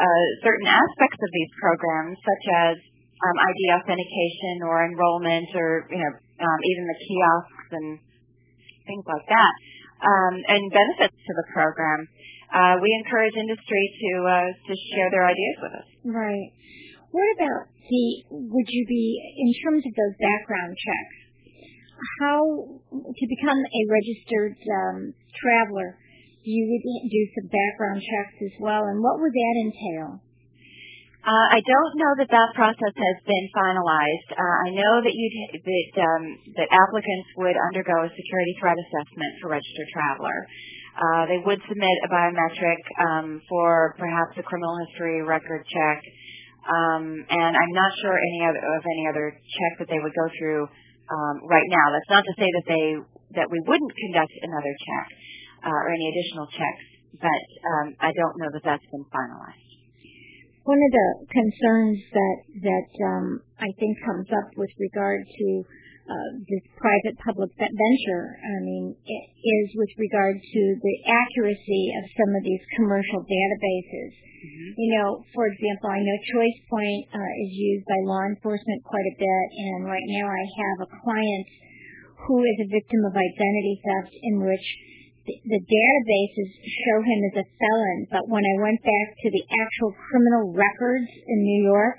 [0.00, 6.12] uh, certain aspects of these programs, such as ID authentication or enrollment, or you know
[6.40, 7.88] even the kiosks and
[8.88, 9.54] things like that,
[10.48, 12.08] and benefits to the program.
[12.54, 15.88] Uh, we encourage industry to uh, to share their ideas with us.
[16.06, 16.54] Right.
[17.10, 18.04] What about the?
[18.30, 21.18] Would you be in terms of those background checks?
[22.22, 22.38] How
[22.94, 25.98] to become a registered um, traveler?
[26.46, 30.20] You would do some background checks as well, and what would that entail?
[31.24, 34.28] Uh, I don't know that that process has been finalized.
[34.36, 36.24] Uh, I know that you that um,
[36.60, 40.38] that applicants would undergo a security threat assessment for registered traveler.
[40.92, 45.98] Uh, they would submit a biometric um, for perhaps a criminal history record check,
[46.68, 50.28] um, and I'm not sure any other of any other check that they would go
[50.36, 50.68] through
[51.08, 51.86] um, right now.
[51.88, 52.84] That's not to say that they
[53.40, 55.06] that we wouldn't conduct another check
[55.72, 56.84] uh, or any additional checks,
[57.16, 59.63] but um, I don't know that that's been finalized.
[60.64, 63.26] One of the concerns that that um,
[63.60, 65.46] I think comes up with regard to
[66.04, 72.42] uh, this private-public venture, I mean, is with regard to the accuracy of some of
[72.44, 74.12] these commercial databases.
[74.76, 79.16] You know, for example, I know ChoicePoint uh, is used by law enforcement quite a
[79.16, 81.46] bit, and right now I have a client
[82.28, 84.66] who is a victim of identity theft in which
[85.24, 89.96] the, databases show him as a felon, but when I went back to the actual
[90.08, 91.96] criminal records in New York,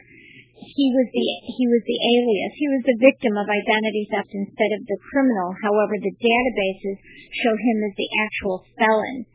[0.55, 2.53] he was the he was the alias.
[2.55, 5.51] He was the victim of identity theft instead of the criminal.
[5.61, 6.97] However, the databases
[7.43, 9.27] show him as the actual felon.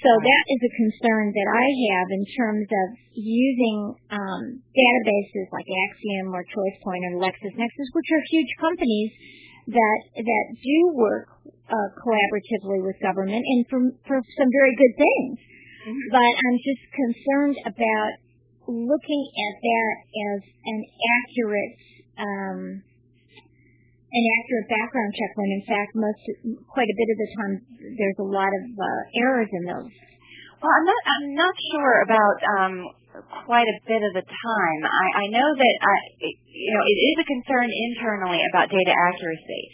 [0.00, 3.78] So that is a concern that I have in terms of using
[4.08, 4.42] um,
[4.72, 9.12] databases like Acxiom or ChoicePoint or LexisNexis, which are huge companies
[9.70, 11.28] that that do work
[11.70, 15.36] uh, collaboratively with government and for for some very good things.
[15.86, 16.06] mm-hmm.
[16.10, 18.12] but I'm just concerned about
[18.66, 19.94] looking at that
[20.34, 20.78] as an
[21.18, 21.76] accurate
[22.18, 22.60] um,
[24.10, 26.22] an accurate background check when in fact most
[26.66, 27.52] quite a bit of the time
[27.94, 29.94] there's a lot of uh, errors in those.
[30.60, 32.74] Well, I'm not I'm not sure about um,
[33.46, 34.80] quite a bit of the time.
[34.84, 39.64] I, I know that I, you know it is a concern internally about data accuracy.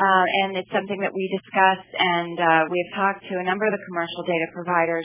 [0.00, 3.72] Uh, and it's something that we discuss, and uh, we've talked to a number of
[3.74, 5.04] the commercial data providers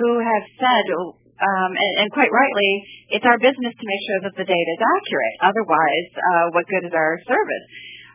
[0.00, 2.70] who have said, um, and, and quite rightly,
[3.12, 5.34] it's our business to make sure that the data is accurate.
[5.44, 7.66] Otherwise, uh, what good is our service?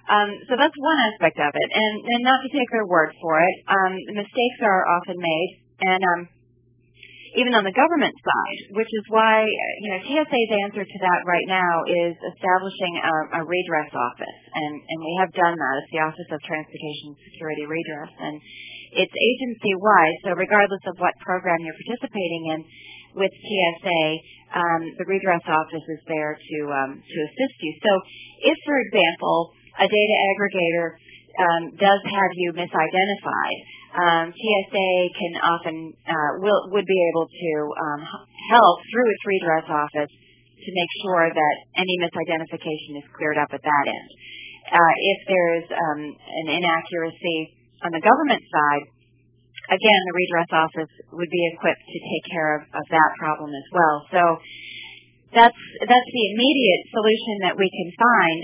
[0.09, 3.37] Um, so that's one aspect of it, and, and not to take their word for
[3.37, 3.55] it.
[3.69, 5.49] Um, mistakes are often made,
[5.85, 6.21] and um,
[7.37, 11.47] even on the government side, which is why you know TSA's answer to that right
[11.49, 15.73] now is establishing a, a redress office, and and we have done that.
[15.83, 18.35] It's the Office of Transportation Security Redress, and
[18.97, 20.17] it's agency wide.
[20.25, 22.59] So regardless of what program you're participating in
[23.17, 24.03] with TSA,
[24.53, 27.73] um, the redress office is there to um, to assist you.
[27.81, 27.91] So
[28.49, 30.97] if, for example, a data aggregator
[31.39, 33.59] um, does have you misidentified
[33.89, 35.75] um, TSA can often
[36.05, 38.01] uh, will would be able to um,
[38.53, 43.63] help through its redress office to make sure that any misidentification is cleared up at
[43.63, 44.09] that end.
[44.69, 47.37] Uh, if there's um, an inaccuracy
[47.81, 48.85] on the government side,
[49.73, 53.67] again, the redress office would be equipped to take care of, of that problem as
[53.73, 53.97] well.
[54.13, 54.21] So
[55.33, 58.39] that's that's the immediate solution that we can find.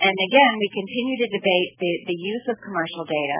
[0.00, 3.38] And again, we continue to debate the, the use of commercial data.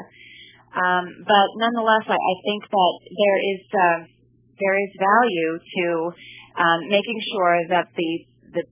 [0.71, 3.99] Um, but nonetheless, I, I think that there is uh,
[4.61, 5.87] there is value to
[6.61, 8.11] um, making sure that the,
[8.55, 8.63] the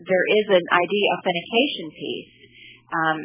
[0.00, 2.34] there is an ID authentication piece
[2.90, 3.18] um,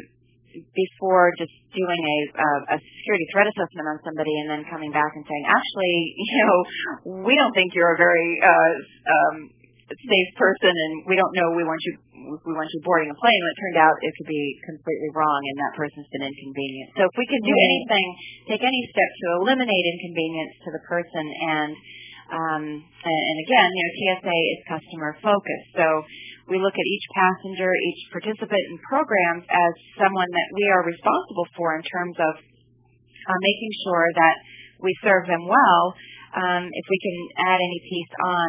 [0.76, 5.08] before just doing a, a, a security threat assessment on somebody and then coming back
[5.16, 6.56] and saying, actually, you know,
[7.24, 8.72] we don't think you're a very uh,
[9.08, 9.36] um,
[9.94, 11.92] safe person, and we don't know we want you
[12.44, 13.40] we want you boarding a plane.
[13.40, 16.94] And it turned out it could be completely wrong, and that person's been inconvenienced.
[16.96, 18.06] So if we could do anything,
[18.48, 21.72] take any step to eliminate inconvenience to the person, and
[22.32, 25.70] um, and, and again, you know, TSA is customer focused.
[25.76, 25.86] So
[26.48, 31.46] we look at each passenger, each participant in programs as someone that we are responsible
[31.52, 34.36] for in terms of uh, making sure that
[34.80, 35.82] we serve them well.
[36.32, 37.16] Um, if we can
[37.52, 38.48] add any piece on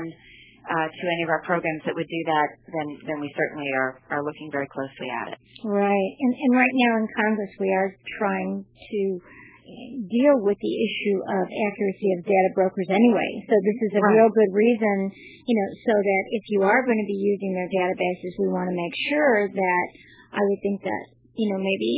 [0.63, 3.99] Uh, to any of our programs that would do that, then then we certainly are
[4.15, 5.37] are looking very closely at it.
[5.67, 10.75] Right, and and right now in Congress we are trying to eh, deal with the
[10.87, 13.31] issue of accuracy of data brokers anyway.
[13.51, 14.15] So this is a right.
[14.15, 15.11] real good reason,
[15.43, 18.71] you know, so that if you are going to be using their databases, we want
[18.71, 19.85] to make sure that
[20.31, 21.03] I would think that,
[21.35, 21.91] you know, maybe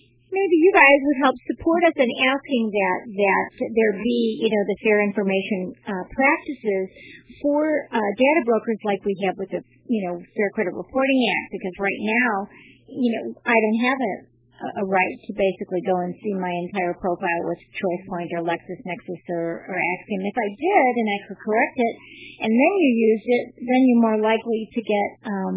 [0.30, 4.62] maybe you guys would help support us in asking that that there be, you know,
[4.66, 6.84] the fair information uh, practices
[7.42, 11.48] for uh, data brokers like we have with the, you know, Fair Credit Reporting Act.
[11.52, 12.32] Because right now,
[12.88, 14.14] you know, I don't have a
[14.56, 19.68] a right to basically go and see my entire profile with ChoicePoint or LexisNexis or,
[19.68, 20.24] or Acxiom.
[20.24, 21.94] If I did and I could correct it,
[22.40, 25.56] and then you used it, then you're more likely to get um,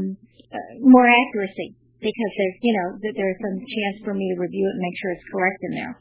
[0.51, 4.65] uh, more accuracy because there's, you know, that there's some chance for me to review
[4.65, 5.93] it and make sure it's correct in there.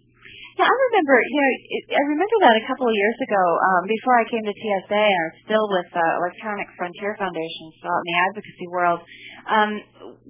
[0.59, 1.53] Yeah, I remember, you know,
[1.94, 5.18] I remember that a couple of years ago, um, before I came to TSA, and
[5.22, 9.01] I was still with uh, Electronic Frontier Foundation, still in the advocacy world.
[9.46, 9.70] Um,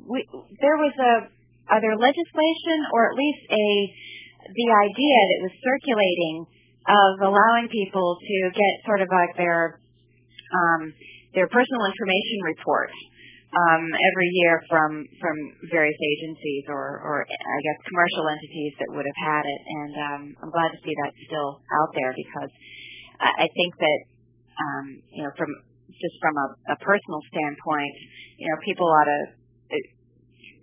[0.04, 0.20] we,
[0.60, 1.12] there was a
[1.80, 3.66] either legislation or at least a
[4.48, 6.36] the idea that was circulating
[6.88, 9.80] of allowing people to get sort of like their
[10.52, 10.92] um,
[11.36, 12.92] their personal information report
[13.48, 15.36] um, every year from from
[15.72, 20.22] various agencies or, or I guess commercial entities that would have had it, and um,
[20.44, 22.52] I'm glad to see that still out there because
[23.24, 24.00] I, I think that
[24.52, 24.84] um,
[25.16, 25.48] you know from
[25.88, 27.94] just from a, a personal standpoint,
[28.36, 29.20] you know people ought to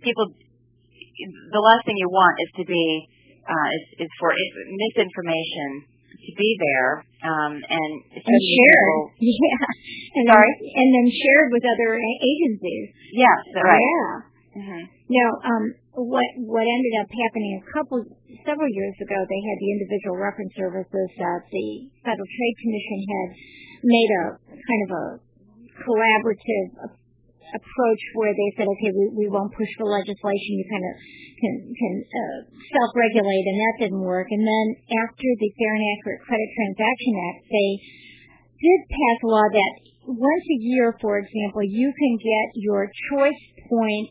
[0.06, 2.86] people the last thing you want is to be
[3.46, 6.92] uh, is, is for misinformation to be there
[7.26, 8.90] um, and, and shared.
[9.20, 9.66] Yeah.
[10.16, 10.48] And Sorry.
[10.48, 12.86] Then, and then shared with other agencies.
[13.12, 13.40] Yes.
[13.56, 13.80] Right.
[13.80, 14.14] Yeah.
[14.56, 14.84] Mm-hmm.
[15.12, 15.64] Now, um,
[15.96, 18.00] what what ended up happening a couple
[18.48, 21.68] several years ago, they had the individual reference services that the
[22.00, 23.28] Federal Trade Commission had
[23.84, 25.04] made a kind of a
[25.84, 26.68] collaborative
[27.54, 30.50] approach where they said, okay, we, we won't push for legislation.
[30.58, 30.94] You kind of
[31.38, 34.26] can, can uh, self-regulate, and that didn't work.
[34.30, 34.66] And then
[35.06, 37.70] after the Fair and Accurate Credit Transaction Act, they
[38.58, 39.72] did pass a law that
[40.06, 44.08] once a year, for example, you can get your choice point,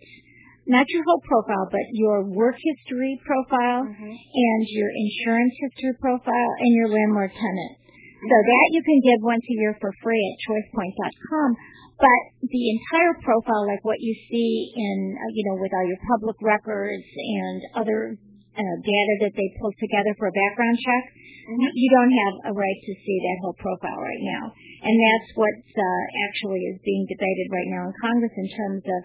[0.68, 4.12] not your whole profile, but your work history profile mm-hmm.
[4.12, 7.85] and your insurance history profile and your landlord tenant
[8.26, 11.50] So that you can give once a year for free at choicepoint.com.
[11.96, 16.02] But the entire profile, like what you see in, uh, you know, with all your
[16.12, 18.20] public records and other
[18.58, 21.04] uh, data that they pull together for a background check,
[21.48, 21.72] mm-hmm.
[21.72, 24.52] you don't have a right to see that whole profile right now.
[24.84, 29.02] And that's what uh, actually is being debated right now in Congress in terms of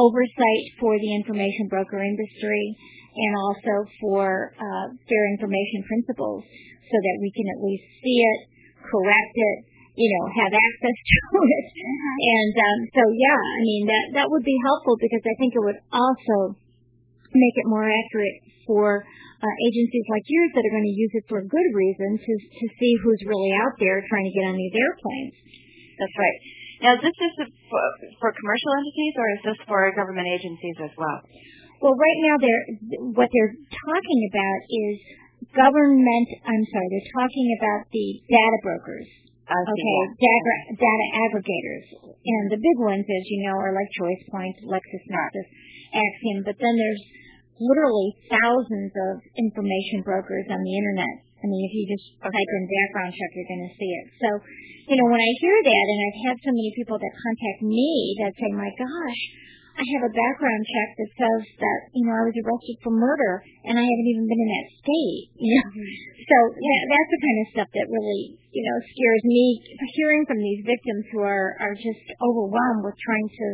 [0.00, 2.64] oversight for the information broker industry
[3.10, 6.46] and also for uh, fair information principles
[6.90, 8.40] so that we can at least see it,
[8.84, 9.58] correct it,
[9.96, 11.66] you know, have access to it.
[11.76, 12.16] Mm-hmm.
[12.20, 15.62] And um, so, yeah, I mean, that, that would be helpful because I think it
[15.62, 16.56] would also
[17.30, 19.04] make it more accurate for
[19.40, 22.32] uh, agencies like yours that are going to use it for a good reason to,
[22.36, 25.36] to see who's really out there trying to get on these airplanes.
[25.96, 26.38] That's right.
[26.80, 27.36] Now, is this just
[27.68, 27.84] for,
[28.24, 31.20] for commercial entities or is this for government agencies as well?
[31.80, 32.64] Well, right now, they're,
[33.16, 34.96] what they're talking about is
[35.54, 39.08] government, I'm sorry, they're talking about the data brokers.
[39.50, 41.86] Okay, data, data aggregators.
[42.06, 45.48] And the big ones, as you know, are like ChoicePoint, LexisNexis,
[45.90, 47.02] Acxiom, but then there's
[47.58, 51.14] literally thousands of information brokers on the internet.
[51.42, 54.06] I mean, if you just type in background check, you're going to see it.
[54.22, 54.28] So,
[54.92, 57.90] you know, when I hear that, and I've had so many people that contact me
[58.22, 59.20] that say, my gosh,
[59.76, 63.40] I have a background check that says that, you know, I was arrested for murder
[63.64, 65.68] and I haven't even been in that state, you know.
[65.70, 65.90] Mm-hmm.
[66.26, 69.42] So yeah, that's the kind of stuff that really, you know, scares me
[69.96, 73.46] hearing from these victims who are, are just overwhelmed with trying to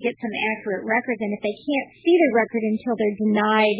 [0.00, 3.78] get some accurate records and if they can't see the record until they're denied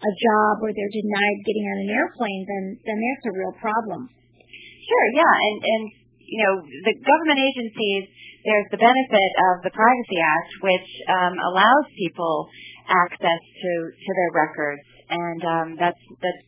[0.00, 4.08] a job or they're denied getting on an airplane, then then that's a real problem.
[4.08, 5.82] Sure, yeah, and and
[6.30, 8.06] you know, the government agencies
[8.44, 12.48] there's the benefit of the Privacy Act, which um, allows people
[12.88, 16.44] access to to their records, and um, that's that's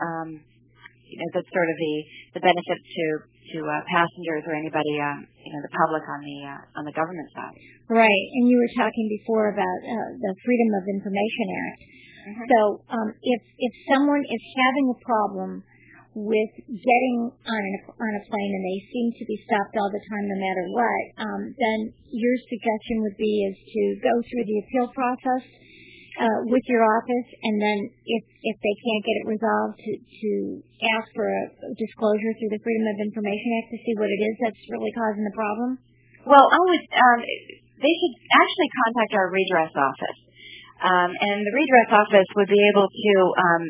[0.00, 0.28] um,
[1.06, 1.94] you know that's sort of the
[2.38, 3.04] the benefit to
[3.52, 6.94] to uh, passengers or anybody um, you know the public on the uh, on the
[6.96, 7.56] government side.
[7.86, 11.80] Right, and you were talking before about uh, the Freedom of Information Act.
[12.26, 12.46] Mm-hmm.
[12.50, 12.58] So
[12.90, 15.62] um, if if someone is having a problem
[16.16, 20.00] with getting on a, on a plane and they seem to be stopped all the
[20.00, 24.56] time no matter what, um, then your suggestion would be is to go through the
[24.64, 25.44] appeal process
[26.16, 30.30] uh, with your office, and then if if they can't get it resolved, to to
[30.96, 31.42] ask for a
[31.76, 35.24] disclosure through the Freedom of Information Act to see what it is that's really causing
[35.28, 35.76] the problem.
[36.24, 36.84] Well, I would.
[36.88, 37.20] Um,
[37.76, 40.20] they should actually contact our redress office,
[40.80, 43.62] um, and the redress office would be able to um,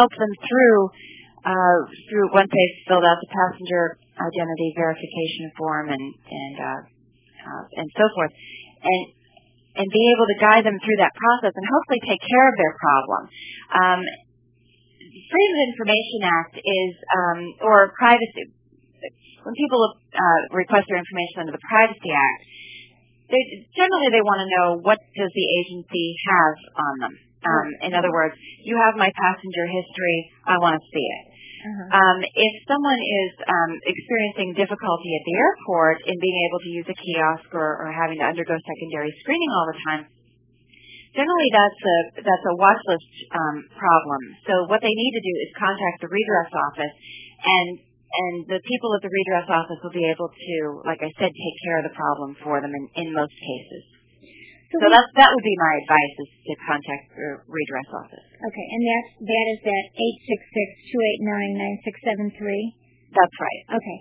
[0.00, 0.78] help them through
[2.08, 6.80] through once they've filled out the passenger identity verification form and and uh,
[7.44, 8.32] uh, and so forth,
[8.82, 9.02] and
[9.76, 12.74] and be able to guide them through that process and hopefully take care of their
[12.78, 13.22] problem.
[13.74, 14.00] Um,
[15.04, 18.50] Freedom of Information Act is um, or privacy.
[19.44, 19.78] When people
[20.16, 22.40] uh, request their information under the Privacy Act,
[23.28, 23.42] they,
[23.76, 27.14] generally they want to know what does the agency have on them.
[27.44, 28.32] Um, in other words,
[28.64, 30.18] you have my passenger history.
[30.48, 31.24] I want to see it.
[31.64, 31.96] Uh-huh.
[31.96, 36.88] Um, if someone is um, experiencing difficulty at the airport in being able to use
[36.92, 40.02] a kiosk or, or having to undergo secondary screening all the time,
[41.16, 44.20] generally that's a that's a watch list um, problem.
[44.44, 46.94] So what they need to do is contact the redress office,
[47.40, 50.54] and and the people at the redress office will be able to,
[50.84, 53.93] like I said, take care of the problem for them in, in most cases.
[54.74, 58.26] So that that would be my advice is to contact the redress office.
[58.26, 62.26] Okay, and that's that is at eight six six two eight nine nine six seven
[62.34, 62.64] three.
[63.14, 63.62] That's right.
[63.78, 63.98] Okay.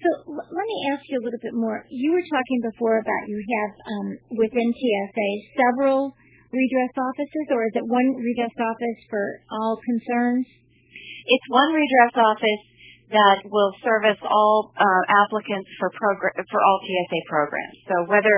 [0.00, 1.84] So l- let me ask you a little bit more.
[1.88, 6.12] You were talking before about you have um, within TSA several
[6.52, 9.24] redress offices, or is it one redress office for
[9.56, 10.44] all concerns?
[11.24, 12.62] It's one redress office
[13.10, 17.76] that will service all uh, applicants for program for all TSA programs.
[17.90, 18.36] So whether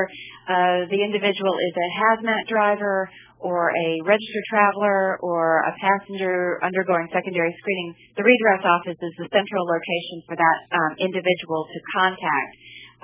[0.48, 3.08] uh, the individual is a hazmat driver
[3.40, 9.28] or a registered traveler or a passenger undergoing secondary screening, the redress office is the
[9.28, 12.50] central location for that um, individual to contact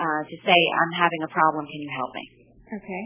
[0.00, 1.68] uh, to say, "I'm having a problem.
[1.68, 2.24] Can you help me?"
[2.80, 3.04] Okay.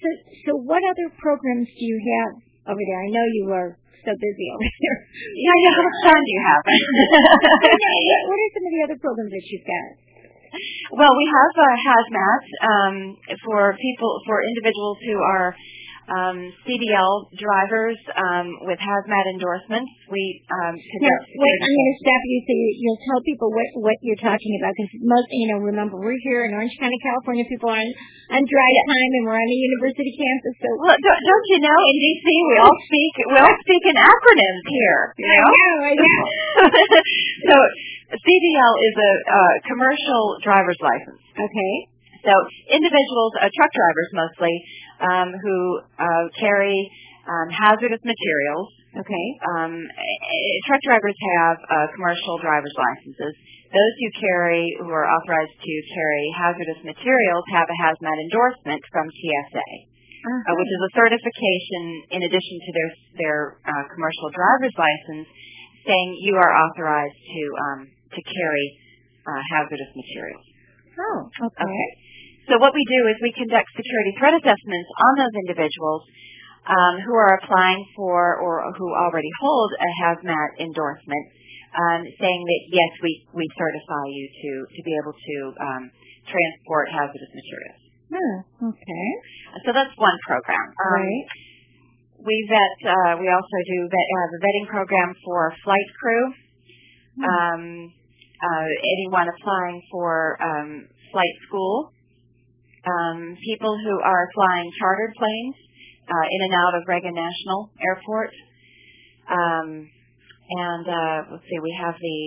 [0.00, 0.08] So,
[0.48, 2.32] so what other programs do you have
[2.72, 3.00] over there?
[3.04, 3.70] I know you are
[4.04, 4.98] so busy over here.
[5.36, 5.72] Yeah, yeah.
[5.76, 6.62] How much time do you have?
[8.28, 9.88] what are some of the other programs that you've got?
[10.98, 12.96] Well, we have uh, hazmat um,
[13.46, 15.54] for people for individuals who are
[16.10, 19.90] um, CDL drivers um, with hazmat endorsements.
[20.10, 23.68] We um, now, wait, I'm going to stop you so you, you'll tell people what
[23.78, 27.46] what you're talking about because most you know remember we're here in Orange County, California.
[27.46, 27.88] People are on
[28.34, 30.54] on drive time and we're on a university campus.
[30.58, 33.96] So well, don't, don't you know in DC we all speak we all speak in
[33.96, 35.00] acronyms here.
[35.14, 35.46] You know?
[35.46, 36.22] I know, I know.
[37.46, 37.56] so
[38.10, 41.22] CDL is a uh, commercial driver's license.
[41.38, 41.74] Okay.
[42.24, 42.32] So
[42.68, 44.54] individuals, uh, truck drivers mostly,
[45.00, 45.56] um, who
[45.96, 46.76] uh, carry
[47.24, 48.68] um, hazardous materials.
[48.90, 49.26] Okay.
[49.54, 53.34] Um, eh, truck drivers have uh, commercial driver's licenses.
[53.70, 59.06] Those who carry, who are authorized to carry hazardous materials, have a hazmat endorsement from
[59.06, 59.70] TSA,
[60.26, 61.82] uh, which is a certification
[62.18, 65.30] in addition to their their uh, commercial driver's license,
[65.86, 68.66] saying you are authorized to um, to carry
[69.22, 70.44] uh, hazardous materials.
[70.98, 71.62] Oh, okay.
[71.62, 71.90] Okay.
[72.48, 76.02] So what we do is we conduct security threat assessments on those individuals
[76.66, 81.26] um, who are applying for or who already hold a hazmat endorsement,
[81.76, 85.82] um, saying that yes, we, we certify you to, to be able to um,
[86.26, 87.80] transport hazardous materials.
[88.10, 88.36] Hmm,
[88.74, 89.06] okay.
[89.66, 90.66] So that's one program.
[90.82, 91.26] Um, Right.
[92.20, 92.76] We vet.
[92.84, 96.24] Uh, we also do vet, have a vetting program for flight crew.
[97.24, 97.62] Um,
[98.40, 101.92] uh, anyone applying for um, flight school.
[102.80, 105.56] Um, people who are flying chartered planes
[106.08, 108.32] uh, in and out of Reagan National Airport.
[109.28, 109.68] Um,
[110.50, 112.18] and uh, let's see, we have the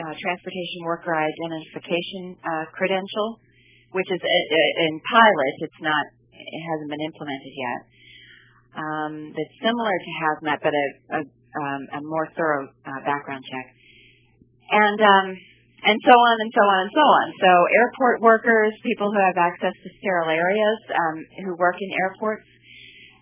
[0.00, 3.38] uh, transportation worker identification uh, credential,
[3.92, 5.54] which is uh, uh, in pilot.
[5.62, 6.04] It's not.
[6.32, 7.80] It hasn't been implemented yet.
[8.78, 10.86] Um, that's similar to hazmat, but a,
[11.18, 12.70] a, um, a more thorough
[13.04, 13.66] background check.
[14.70, 15.26] And um,
[15.84, 17.26] and so on and so on and so on.
[17.38, 21.16] So airport workers, people who have access to sterile areas, um,
[21.46, 22.46] who work in airports,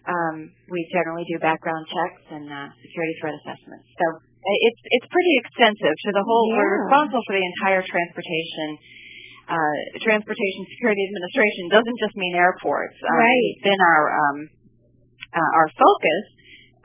[0.07, 3.87] um, we generally do background checks and uh, security threat assessments.
[3.99, 5.95] So uh, it's it's pretty extensive.
[6.07, 8.79] So the whole we're responsible for the entire transportation.
[9.47, 12.99] Uh, transportation Security Administration doesn't just mean airports.
[12.99, 13.47] Um, Right.
[13.55, 14.39] It's been our um,
[15.31, 16.25] uh, our focus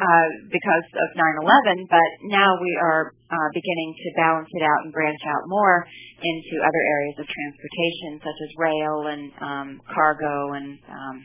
[0.02, 1.10] uh, because of
[1.46, 5.86] 9/11, but now we are uh, beginning to balance it out and branch out more
[6.18, 11.16] into other areas of transportation, such as rail and um, cargo and um,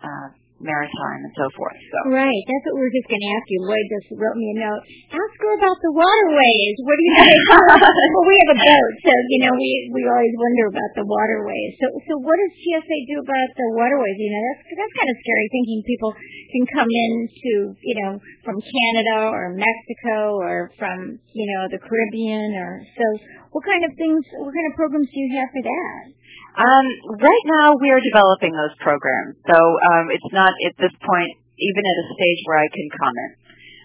[0.00, 0.28] uh,
[0.62, 1.76] maritime and so forth.
[1.76, 2.14] So.
[2.14, 2.42] Right.
[2.46, 3.60] That's what we were just going to ask you.
[3.66, 4.82] Lloyd just wrote me a note.
[5.12, 6.74] Ask her about the waterways.
[6.86, 7.42] What do you think?
[8.14, 11.70] well, we have a boat, so you know we we always wonder about the waterways.
[11.82, 14.16] So so what does TSA do about the waterways?
[14.16, 18.12] You know that's that's kind of scary thinking people can come in to you know
[18.46, 23.06] from Canada or Mexico or from you know the Caribbean or so.
[23.52, 24.22] What kind of things?
[24.40, 26.21] What kind of programs do you have for that?
[26.52, 26.86] Um,
[27.16, 31.82] right now, we are developing those programs, so um, it's not at this point even
[31.84, 33.32] at a stage where I can comment.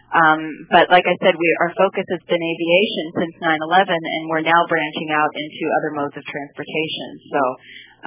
[0.08, 0.40] Um,
[0.72, 4.64] but like I said, we, our focus has been aviation since 9/11, and we're now
[4.72, 7.10] branching out into other modes of transportation.
[7.28, 7.42] So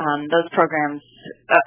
[0.01, 1.05] um, those programs,
[1.53, 1.65] uh,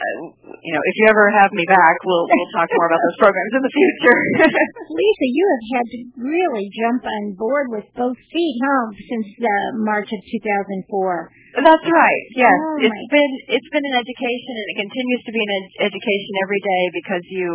[0.65, 3.53] you know, if you ever have me back, we'll we'll talk more about those programs
[3.53, 4.17] in the future.
[4.97, 9.77] Lisa, you have had to really jump on board with both feet, huh, since uh,
[9.85, 11.61] March of 2004.
[11.61, 12.23] That's right.
[12.33, 15.51] Yes, Oh, it's my- been it's been an education, and it continues to be an
[15.53, 17.49] ed- education every day because you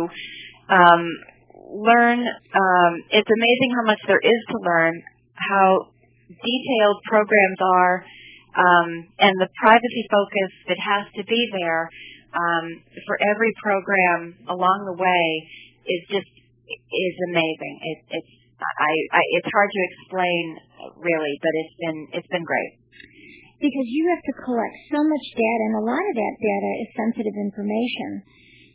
[0.71, 1.03] um,
[1.83, 2.23] learn.
[2.23, 4.95] Um, it's amazing how much there is to learn,
[5.35, 5.91] how
[6.29, 8.05] detailed programs are,
[8.57, 8.89] um,
[9.21, 11.89] and the privacy focus that has to be there
[12.33, 12.65] um,
[13.05, 15.25] for every program along the way
[15.85, 16.31] is just
[16.69, 17.75] is amazing.
[17.81, 20.43] It, it's I, I it's hard to explain
[20.99, 22.73] really, but it's been it's been great.
[23.59, 26.89] Because you have to collect so much data, and a lot of that data is
[26.95, 28.23] sensitive information,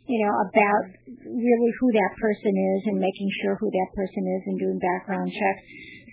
[0.05, 0.83] you know, about
[1.25, 5.33] really who that person is and making sure who that person is and doing background
[5.33, 5.63] checks.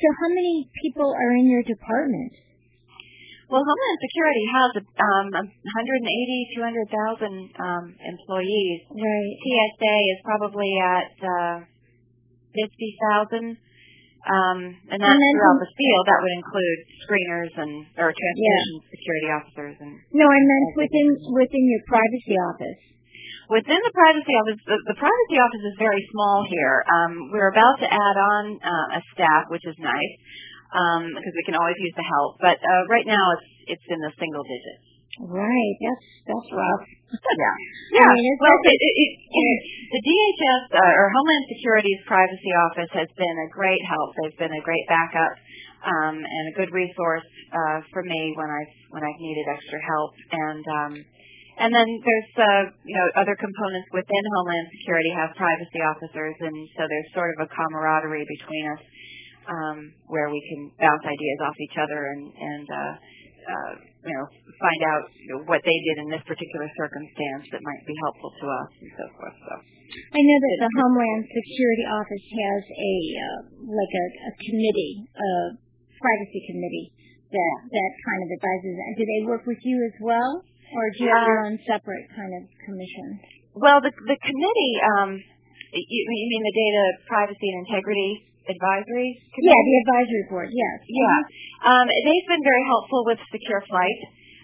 [0.00, 2.32] So how many people are in your department?
[3.52, 8.80] Well, Homeland Security has um, 180, 200,000 um, employees.
[8.88, 9.32] Right.
[9.44, 11.56] TSA is probably at uh,
[12.56, 13.52] 50,000.
[14.24, 16.04] Um, and that's And then throughout the field.
[16.08, 21.64] That would include screeners and or transportation security officers and No, I meant within within
[21.68, 22.80] your privacy office.
[23.52, 26.86] Within the privacy office, the, the privacy office is very small here.
[26.88, 30.14] Um, we're about to add on uh, a staff, which is nice
[30.72, 32.40] because we can always use the help.
[32.40, 34.92] But uh, right now, it's it's in the single digits.
[35.20, 35.76] Right.
[35.84, 36.84] That's that's rough.
[37.92, 38.08] Yeah.
[38.08, 39.58] I mean, well, it, it, it,
[39.92, 44.16] the DHS uh, or Homeland Security's privacy office has been a great help.
[44.16, 45.36] They've been a great backup
[45.84, 50.12] um, and a good resource uh, for me when I've when I've needed extra help.
[50.32, 50.92] And um,
[51.60, 56.56] and then there's uh, you know other components within Homeland Security have privacy officers, and
[56.80, 58.82] so there's sort of a camaraderie between us
[59.48, 62.92] um, where we can bounce ideas off each other and and uh,
[63.42, 63.72] uh,
[64.06, 64.26] you know
[64.58, 68.30] find out you know, what they did in this particular circumstance that might be helpful
[68.30, 69.36] to us and so forth.
[69.48, 69.54] So.
[69.92, 75.30] I know that the Homeland Security Office has a uh, like a, a committee, a
[76.00, 76.86] privacy committee
[77.32, 78.72] that that kind of advises.
[78.96, 82.32] Do they work with you as well, or do you have your own separate kind
[82.32, 83.08] of commission?
[83.52, 85.10] Well, the the committee, um,
[85.76, 89.50] you, you mean the Data Privacy and Integrity Advisory Committee?
[89.50, 90.48] Yeah, the advisory board.
[90.50, 90.76] Yes.
[90.88, 91.20] Yeah,
[91.66, 94.00] um, they've been very helpful with Secure Flight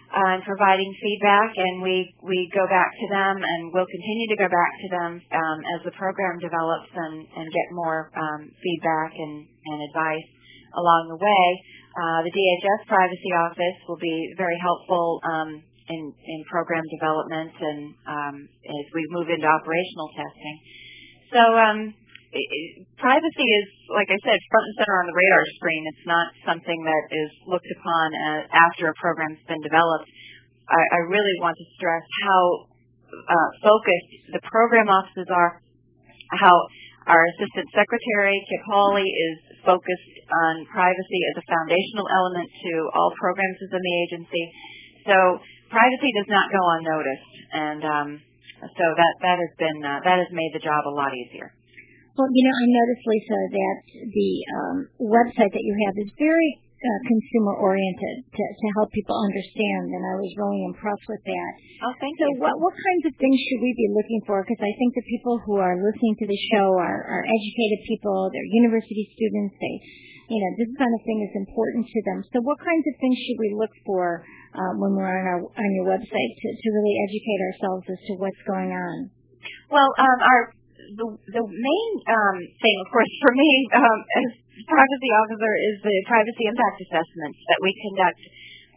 [0.09, 4.39] uh, and providing feedback, and we we go back to them, and we'll continue to
[4.39, 9.11] go back to them um, as the program develops and and get more um, feedback
[9.13, 10.29] and and advice
[10.75, 11.45] along the way.
[11.89, 15.49] Uh, the DHS Privacy Office will be very helpful um,
[15.89, 20.57] in, in program development and um, as we move into operational testing.
[21.33, 21.79] So um,
[22.31, 25.81] it, privacy is, like I said, front and center on the radar screen.
[25.89, 30.09] It's not something that is looked upon as, after a program's been developed.
[30.69, 32.41] I, I really want to stress how
[33.09, 35.61] uh, focused the program offices are,
[36.37, 36.53] how
[37.09, 43.09] our Assistant Secretary, Kip Hawley, is focused on privacy as a foundational element to all
[43.17, 44.43] programs within the agency.
[45.09, 45.17] So
[45.73, 48.09] privacy does not go unnoticed, and um,
[48.61, 51.49] so that that has been uh, that has made the job a lot easier.
[52.19, 53.77] Well, you know, I noticed, Lisa, that
[54.11, 59.15] the um, website that you have is very uh, consumer oriented to, to help people
[59.15, 61.51] understand, and I was really impressed with that.
[61.79, 62.43] Oh, thank so you.
[62.43, 64.43] what what kinds of things should we be looking for?
[64.43, 68.27] Because I think the people who are listening to the show are, are educated people,
[68.35, 69.75] they're university students, they
[70.27, 72.21] you know, this kind of thing is important to them.
[72.35, 75.69] So what kinds of things should we look for uh, when we're on our on
[75.71, 79.09] your website to, to really educate ourselves as to what's going on?
[79.71, 80.53] Well, um, our
[80.95, 84.29] the the main um, thing, of course, for me um, as
[84.65, 88.21] privacy officer is the privacy impact assessments that we conduct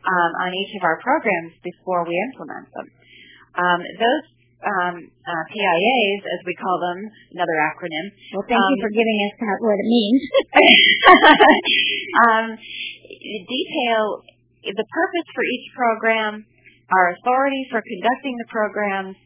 [0.04, 2.88] um, on each of our programs before we implement them.
[3.56, 4.24] Um, those
[4.62, 6.98] um, uh, PIAs, as we call them,
[7.34, 8.06] another acronym.
[8.34, 10.22] Well, thank um, you for giving us that what it means.
[12.30, 12.46] um,
[13.42, 14.22] detail
[14.62, 16.46] the purpose for each program,
[16.94, 19.18] our authority for conducting the programs,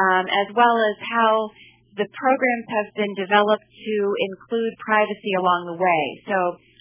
[0.00, 1.52] um, as well as how
[1.98, 3.96] the programs have been developed to
[4.32, 6.02] include privacy along the way.
[6.30, 6.38] So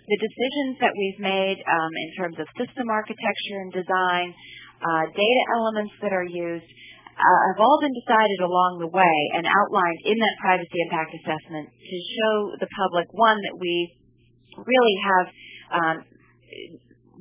[0.07, 4.27] the decisions that we've made um, in terms of system architecture and design,
[4.79, 6.69] uh, data elements that are used,
[7.17, 11.65] uh, have all been decided along the way and outlined in that privacy impact assessment
[11.65, 13.73] to show the public, one, that we
[14.53, 15.25] really have
[15.73, 15.97] um,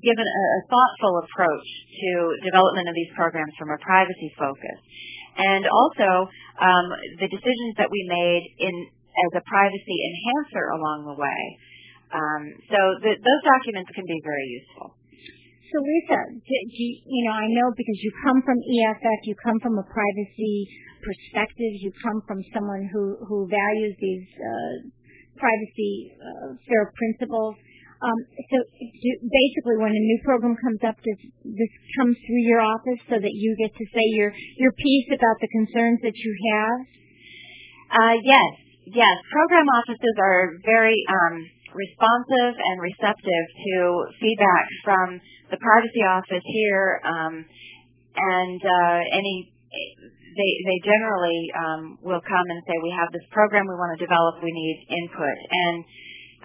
[0.04, 2.10] given a, a thoughtful approach to
[2.44, 4.78] development of these programs from a privacy focus.
[5.36, 6.08] And also
[6.60, 6.86] um,
[7.20, 8.74] the decisions that we made in
[9.16, 11.42] as a privacy enhancer along the way.
[12.12, 14.96] Um, so the, those documents can be very useful.
[15.66, 19.34] So Lisa, do, do you, you know, I know because you come from EFF, you
[19.42, 20.56] come from a privacy
[21.02, 24.74] perspective, you come from someone who, who values these uh,
[25.36, 27.58] privacy uh, fair principles.
[27.96, 28.18] Um,
[28.52, 33.16] so do, basically, when a new program comes up, this come through your office so
[33.16, 36.78] that you get to say your your piece about the concerns that you have?
[37.96, 38.50] Uh, yes,
[38.92, 39.16] yes.
[39.32, 41.36] Program offices are very um,
[41.72, 43.74] responsive and receptive to
[44.20, 47.34] feedback from the privacy office here, um,
[48.12, 49.56] and uh, any
[50.36, 54.00] they they generally um, will come and say we have this program we want to
[54.04, 55.80] develop, we need input, and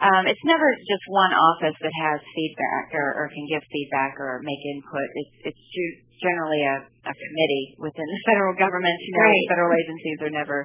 [0.02, 4.42] um, it's never just one office that has feedback or, or can give feedback or
[4.42, 5.08] make input.
[5.14, 5.66] It's it's
[6.18, 8.98] generally a, a committee within the federal government.
[8.98, 9.46] You know, right.
[9.54, 10.58] federal agencies are never,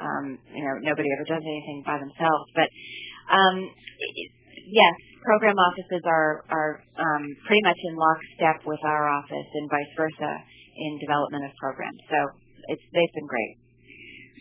[0.00, 0.24] um,
[0.56, 2.68] you know, nobody ever does anything by themselves, but
[3.28, 3.68] um,
[4.72, 9.92] yes, program offices are are um, pretty much in lockstep with our office and vice
[10.00, 10.32] versa
[10.80, 12.00] in development of programs.
[12.08, 12.18] So
[12.72, 13.67] it's they've been great.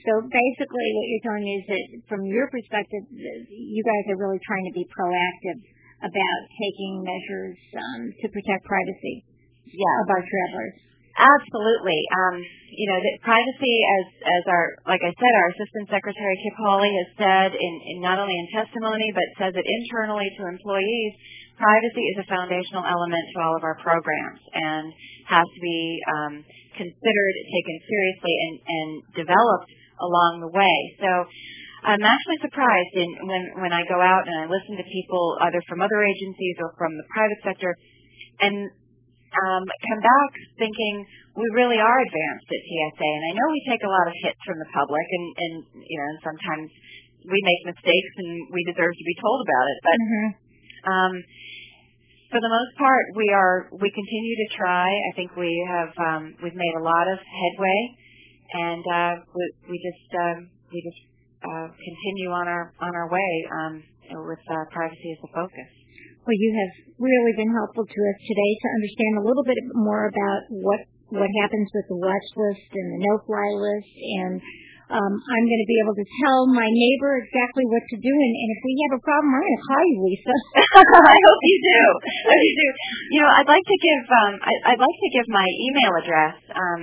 [0.08, 4.40] So basically, what you're telling me is that from your perspective, you guys are really
[4.40, 5.60] trying to be proactive
[6.00, 9.28] about taking measures um, to protect privacy
[9.68, 10.02] yeah.
[10.02, 10.76] of our travelers.
[11.18, 11.98] Absolutely.
[12.14, 12.38] Um,
[12.70, 16.94] you know, the privacy, as as our like I said, our Assistant Secretary Kip Hawley
[16.94, 21.14] has said in, in not only in testimony but says it internally to employees.
[21.58, 24.94] Privacy is a foundational element to all of our programs and
[25.26, 26.34] has to be um,
[26.78, 28.90] considered, taken seriously, and, and
[29.26, 30.76] developed along the way.
[31.02, 31.10] So
[31.86, 35.62] I'm actually surprised in, when when I go out and I listen to people either
[35.70, 37.72] from other agencies or from the private sector,
[38.42, 38.70] and
[39.38, 41.06] um, come back thinking
[41.38, 43.06] we really are advanced at TSA.
[43.06, 45.54] And I know we take a lot of hits from the public, and, and
[45.86, 46.68] you know, and sometimes
[47.28, 49.80] we make mistakes and we deserve to be told about it.
[49.84, 50.28] But Mm-hmm.
[50.88, 51.14] um,
[52.32, 54.88] for the most part, we are we continue to try.
[54.88, 57.80] I think we have um, we've made a lot of headway,
[58.54, 60.38] and uh, we, we just um,
[60.72, 61.02] we just
[61.44, 63.74] uh, continue on our on our way um,
[64.28, 65.70] with uh, privacy as a focus.
[66.28, 70.12] Well, you have really been helpful to us today to understand a little bit more
[70.12, 74.36] about what what happens with the watch list and the no-fly list, and
[74.88, 78.08] um, I'm going to be able to tell my neighbor exactly what to do.
[78.12, 80.36] And, and if we have a problem, I'm going to call you, Lisa.
[81.12, 81.82] I hope you do.
[82.08, 82.70] I hope you do.
[83.12, 86.36] You know, I'd like to give um, I, I'd like to give my email address
[86.56, 86.82] um,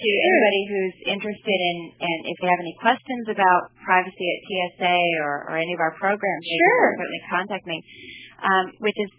[0.00, 4.98] to anybody who's interested in, and if they have any questions about privacy at TSA
[5.20, 7.78] or, or any of our programs, they can certainly contact me.
[8.40, 9.10] Um, which is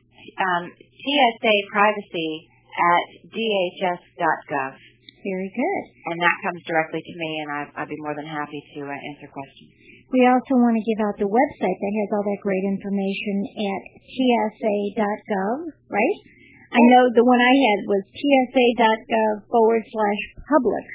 [0.42, 2.32] um, TSA privacy
[2.74, 4.74] at dhs.gov.
[5.22, 5.84] Very good.
[6.10, 8.94] And that comes directly to me, and I, I'd be more than happy to uh,
[8.94, 9.70] answer questions.
[10.10, 13.82] We also want to give out the website that has all that great information at
[14.02, 15.58] tsa.gov,
[15.88, 16.18] right?
[16.72, 20.88] I know the one I had was tsa.gov forward slash public.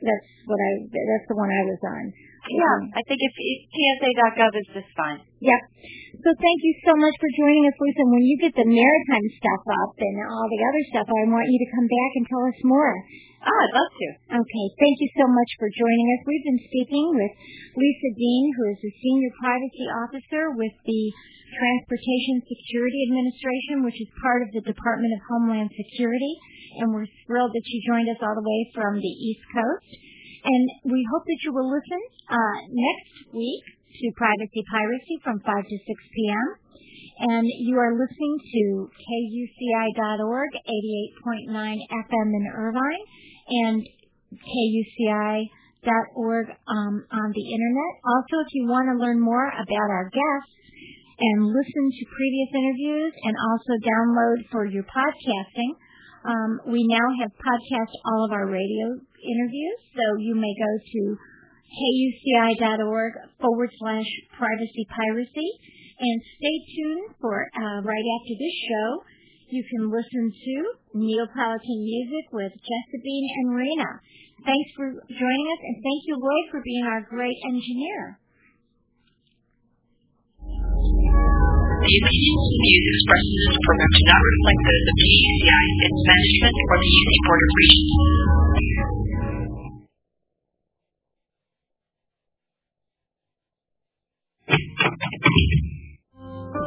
[0.00, 2.04] That's what I, that's the one I was on.
[2.48, 5.20] Yeah, um, I think if, if TSA.gov is just fine.
[5.44, 5.60] Yep.
[6.18, 8.02] So thank you so much for joining us, Lisa.
[8.10, 11.58] When you get the maritime stuff up and all the other stuff, I want you
[11.62, 12.94] to come back and tell us more.
[13.38, 14.08] Oh, I'd love to.
[14.42, 16.26] Okay, thank you so much for joining us.
[16.26, 17.32] We've been speaking with
[17.78, 21.02] Lisa Dean, who is the Senior Privacy Officer with the
[21.54, 26.34] Transportation Security Administration, which is part of the Department of Homeland Security.
[26.82, 29.90] And we're thrilled that she joined us all the way from the East Coast.
[30.44, 33.64] And we hope that you will listen uh, next week
[33.98, 36.46] to Privacy Piracy from 5 to 6 p.m.
[37.18, 43.04] And you are listening to KUCI.org, 88.9 FM in Irvine,
[43.66, 43.82] and
[44.38, 45.50] KUCI.org
[46.70, 47.92] um, on the internet.
[48.06, 50.54] Also, if you want to learn more about our guests
[51.18, 55.74] and listen to previous interviews and also download for your podcasting,
[56.22, 61.00] um, we now have podcast all of our radio interviews, so you may go to
[61.68, 65.50] kuci.org forward slash privacy piracy
[66.00, 68.88] and stay tuned for uh, right after this show.
[69.48, 70.54] You can listen to
[70.94, 73.90] Neapolitan music with Chesapeake and Rena.
[74.44, 78.20] Thanks for joining us, and thank you, Lloyd, for being our great engineer.
[81.78, 86.00] The opinions and views expressed in this program do not reflect those of KUCI, its
[86.04, 89.07] management, or the UC Board of Regents.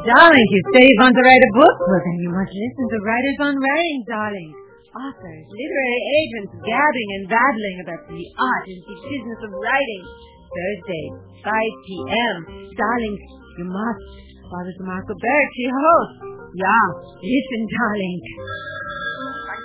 [0.02, 1.76] Darling, you say you want to write a book?
[1.86, 4.52] Well, then you must listen to Writers on Writing, darling.
[4.98, 10.04] Authors, literary agents gabbing and babbling about the art and the business of writing.
[10.52, 11.06] Thursday,
[11.46, 12.38] 5 p.m.
[12.74, 13.16] Darling,
[13.62, 14.04] you must.
[14.50, 16.14] Barbara DeMarco Barrett, your host.
[16.58, 16.88] Yeah,
[17.22, 18.20] listen, darling.
[19.22, 19.62] On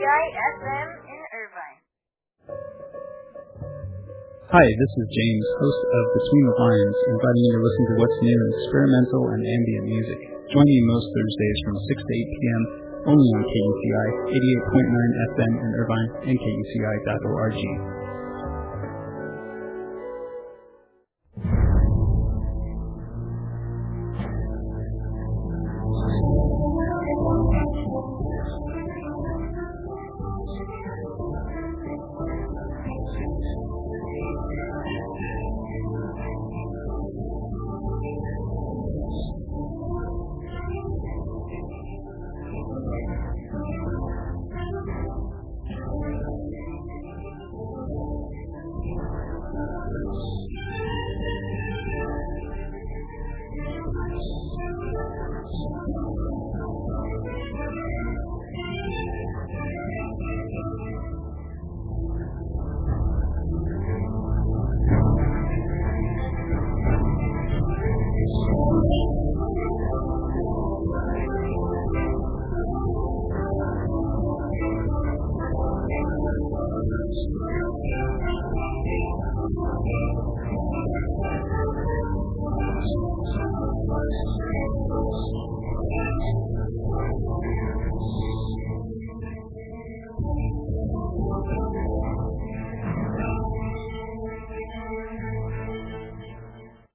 [0.00, 1.03] FM
[4.44, 8.18] Hi, this is James, host of Between the Lines, inviting you to listen to what's
[8.20, 10.20] new in experimental and ambient music.
[10.52, 12.62] Join me most Thursdays from 6 to 8 p.m.
[13.08, 14.08] only on KUCI
[14.68, 18.03] 88.9 FM in Irvine and KUCI.org.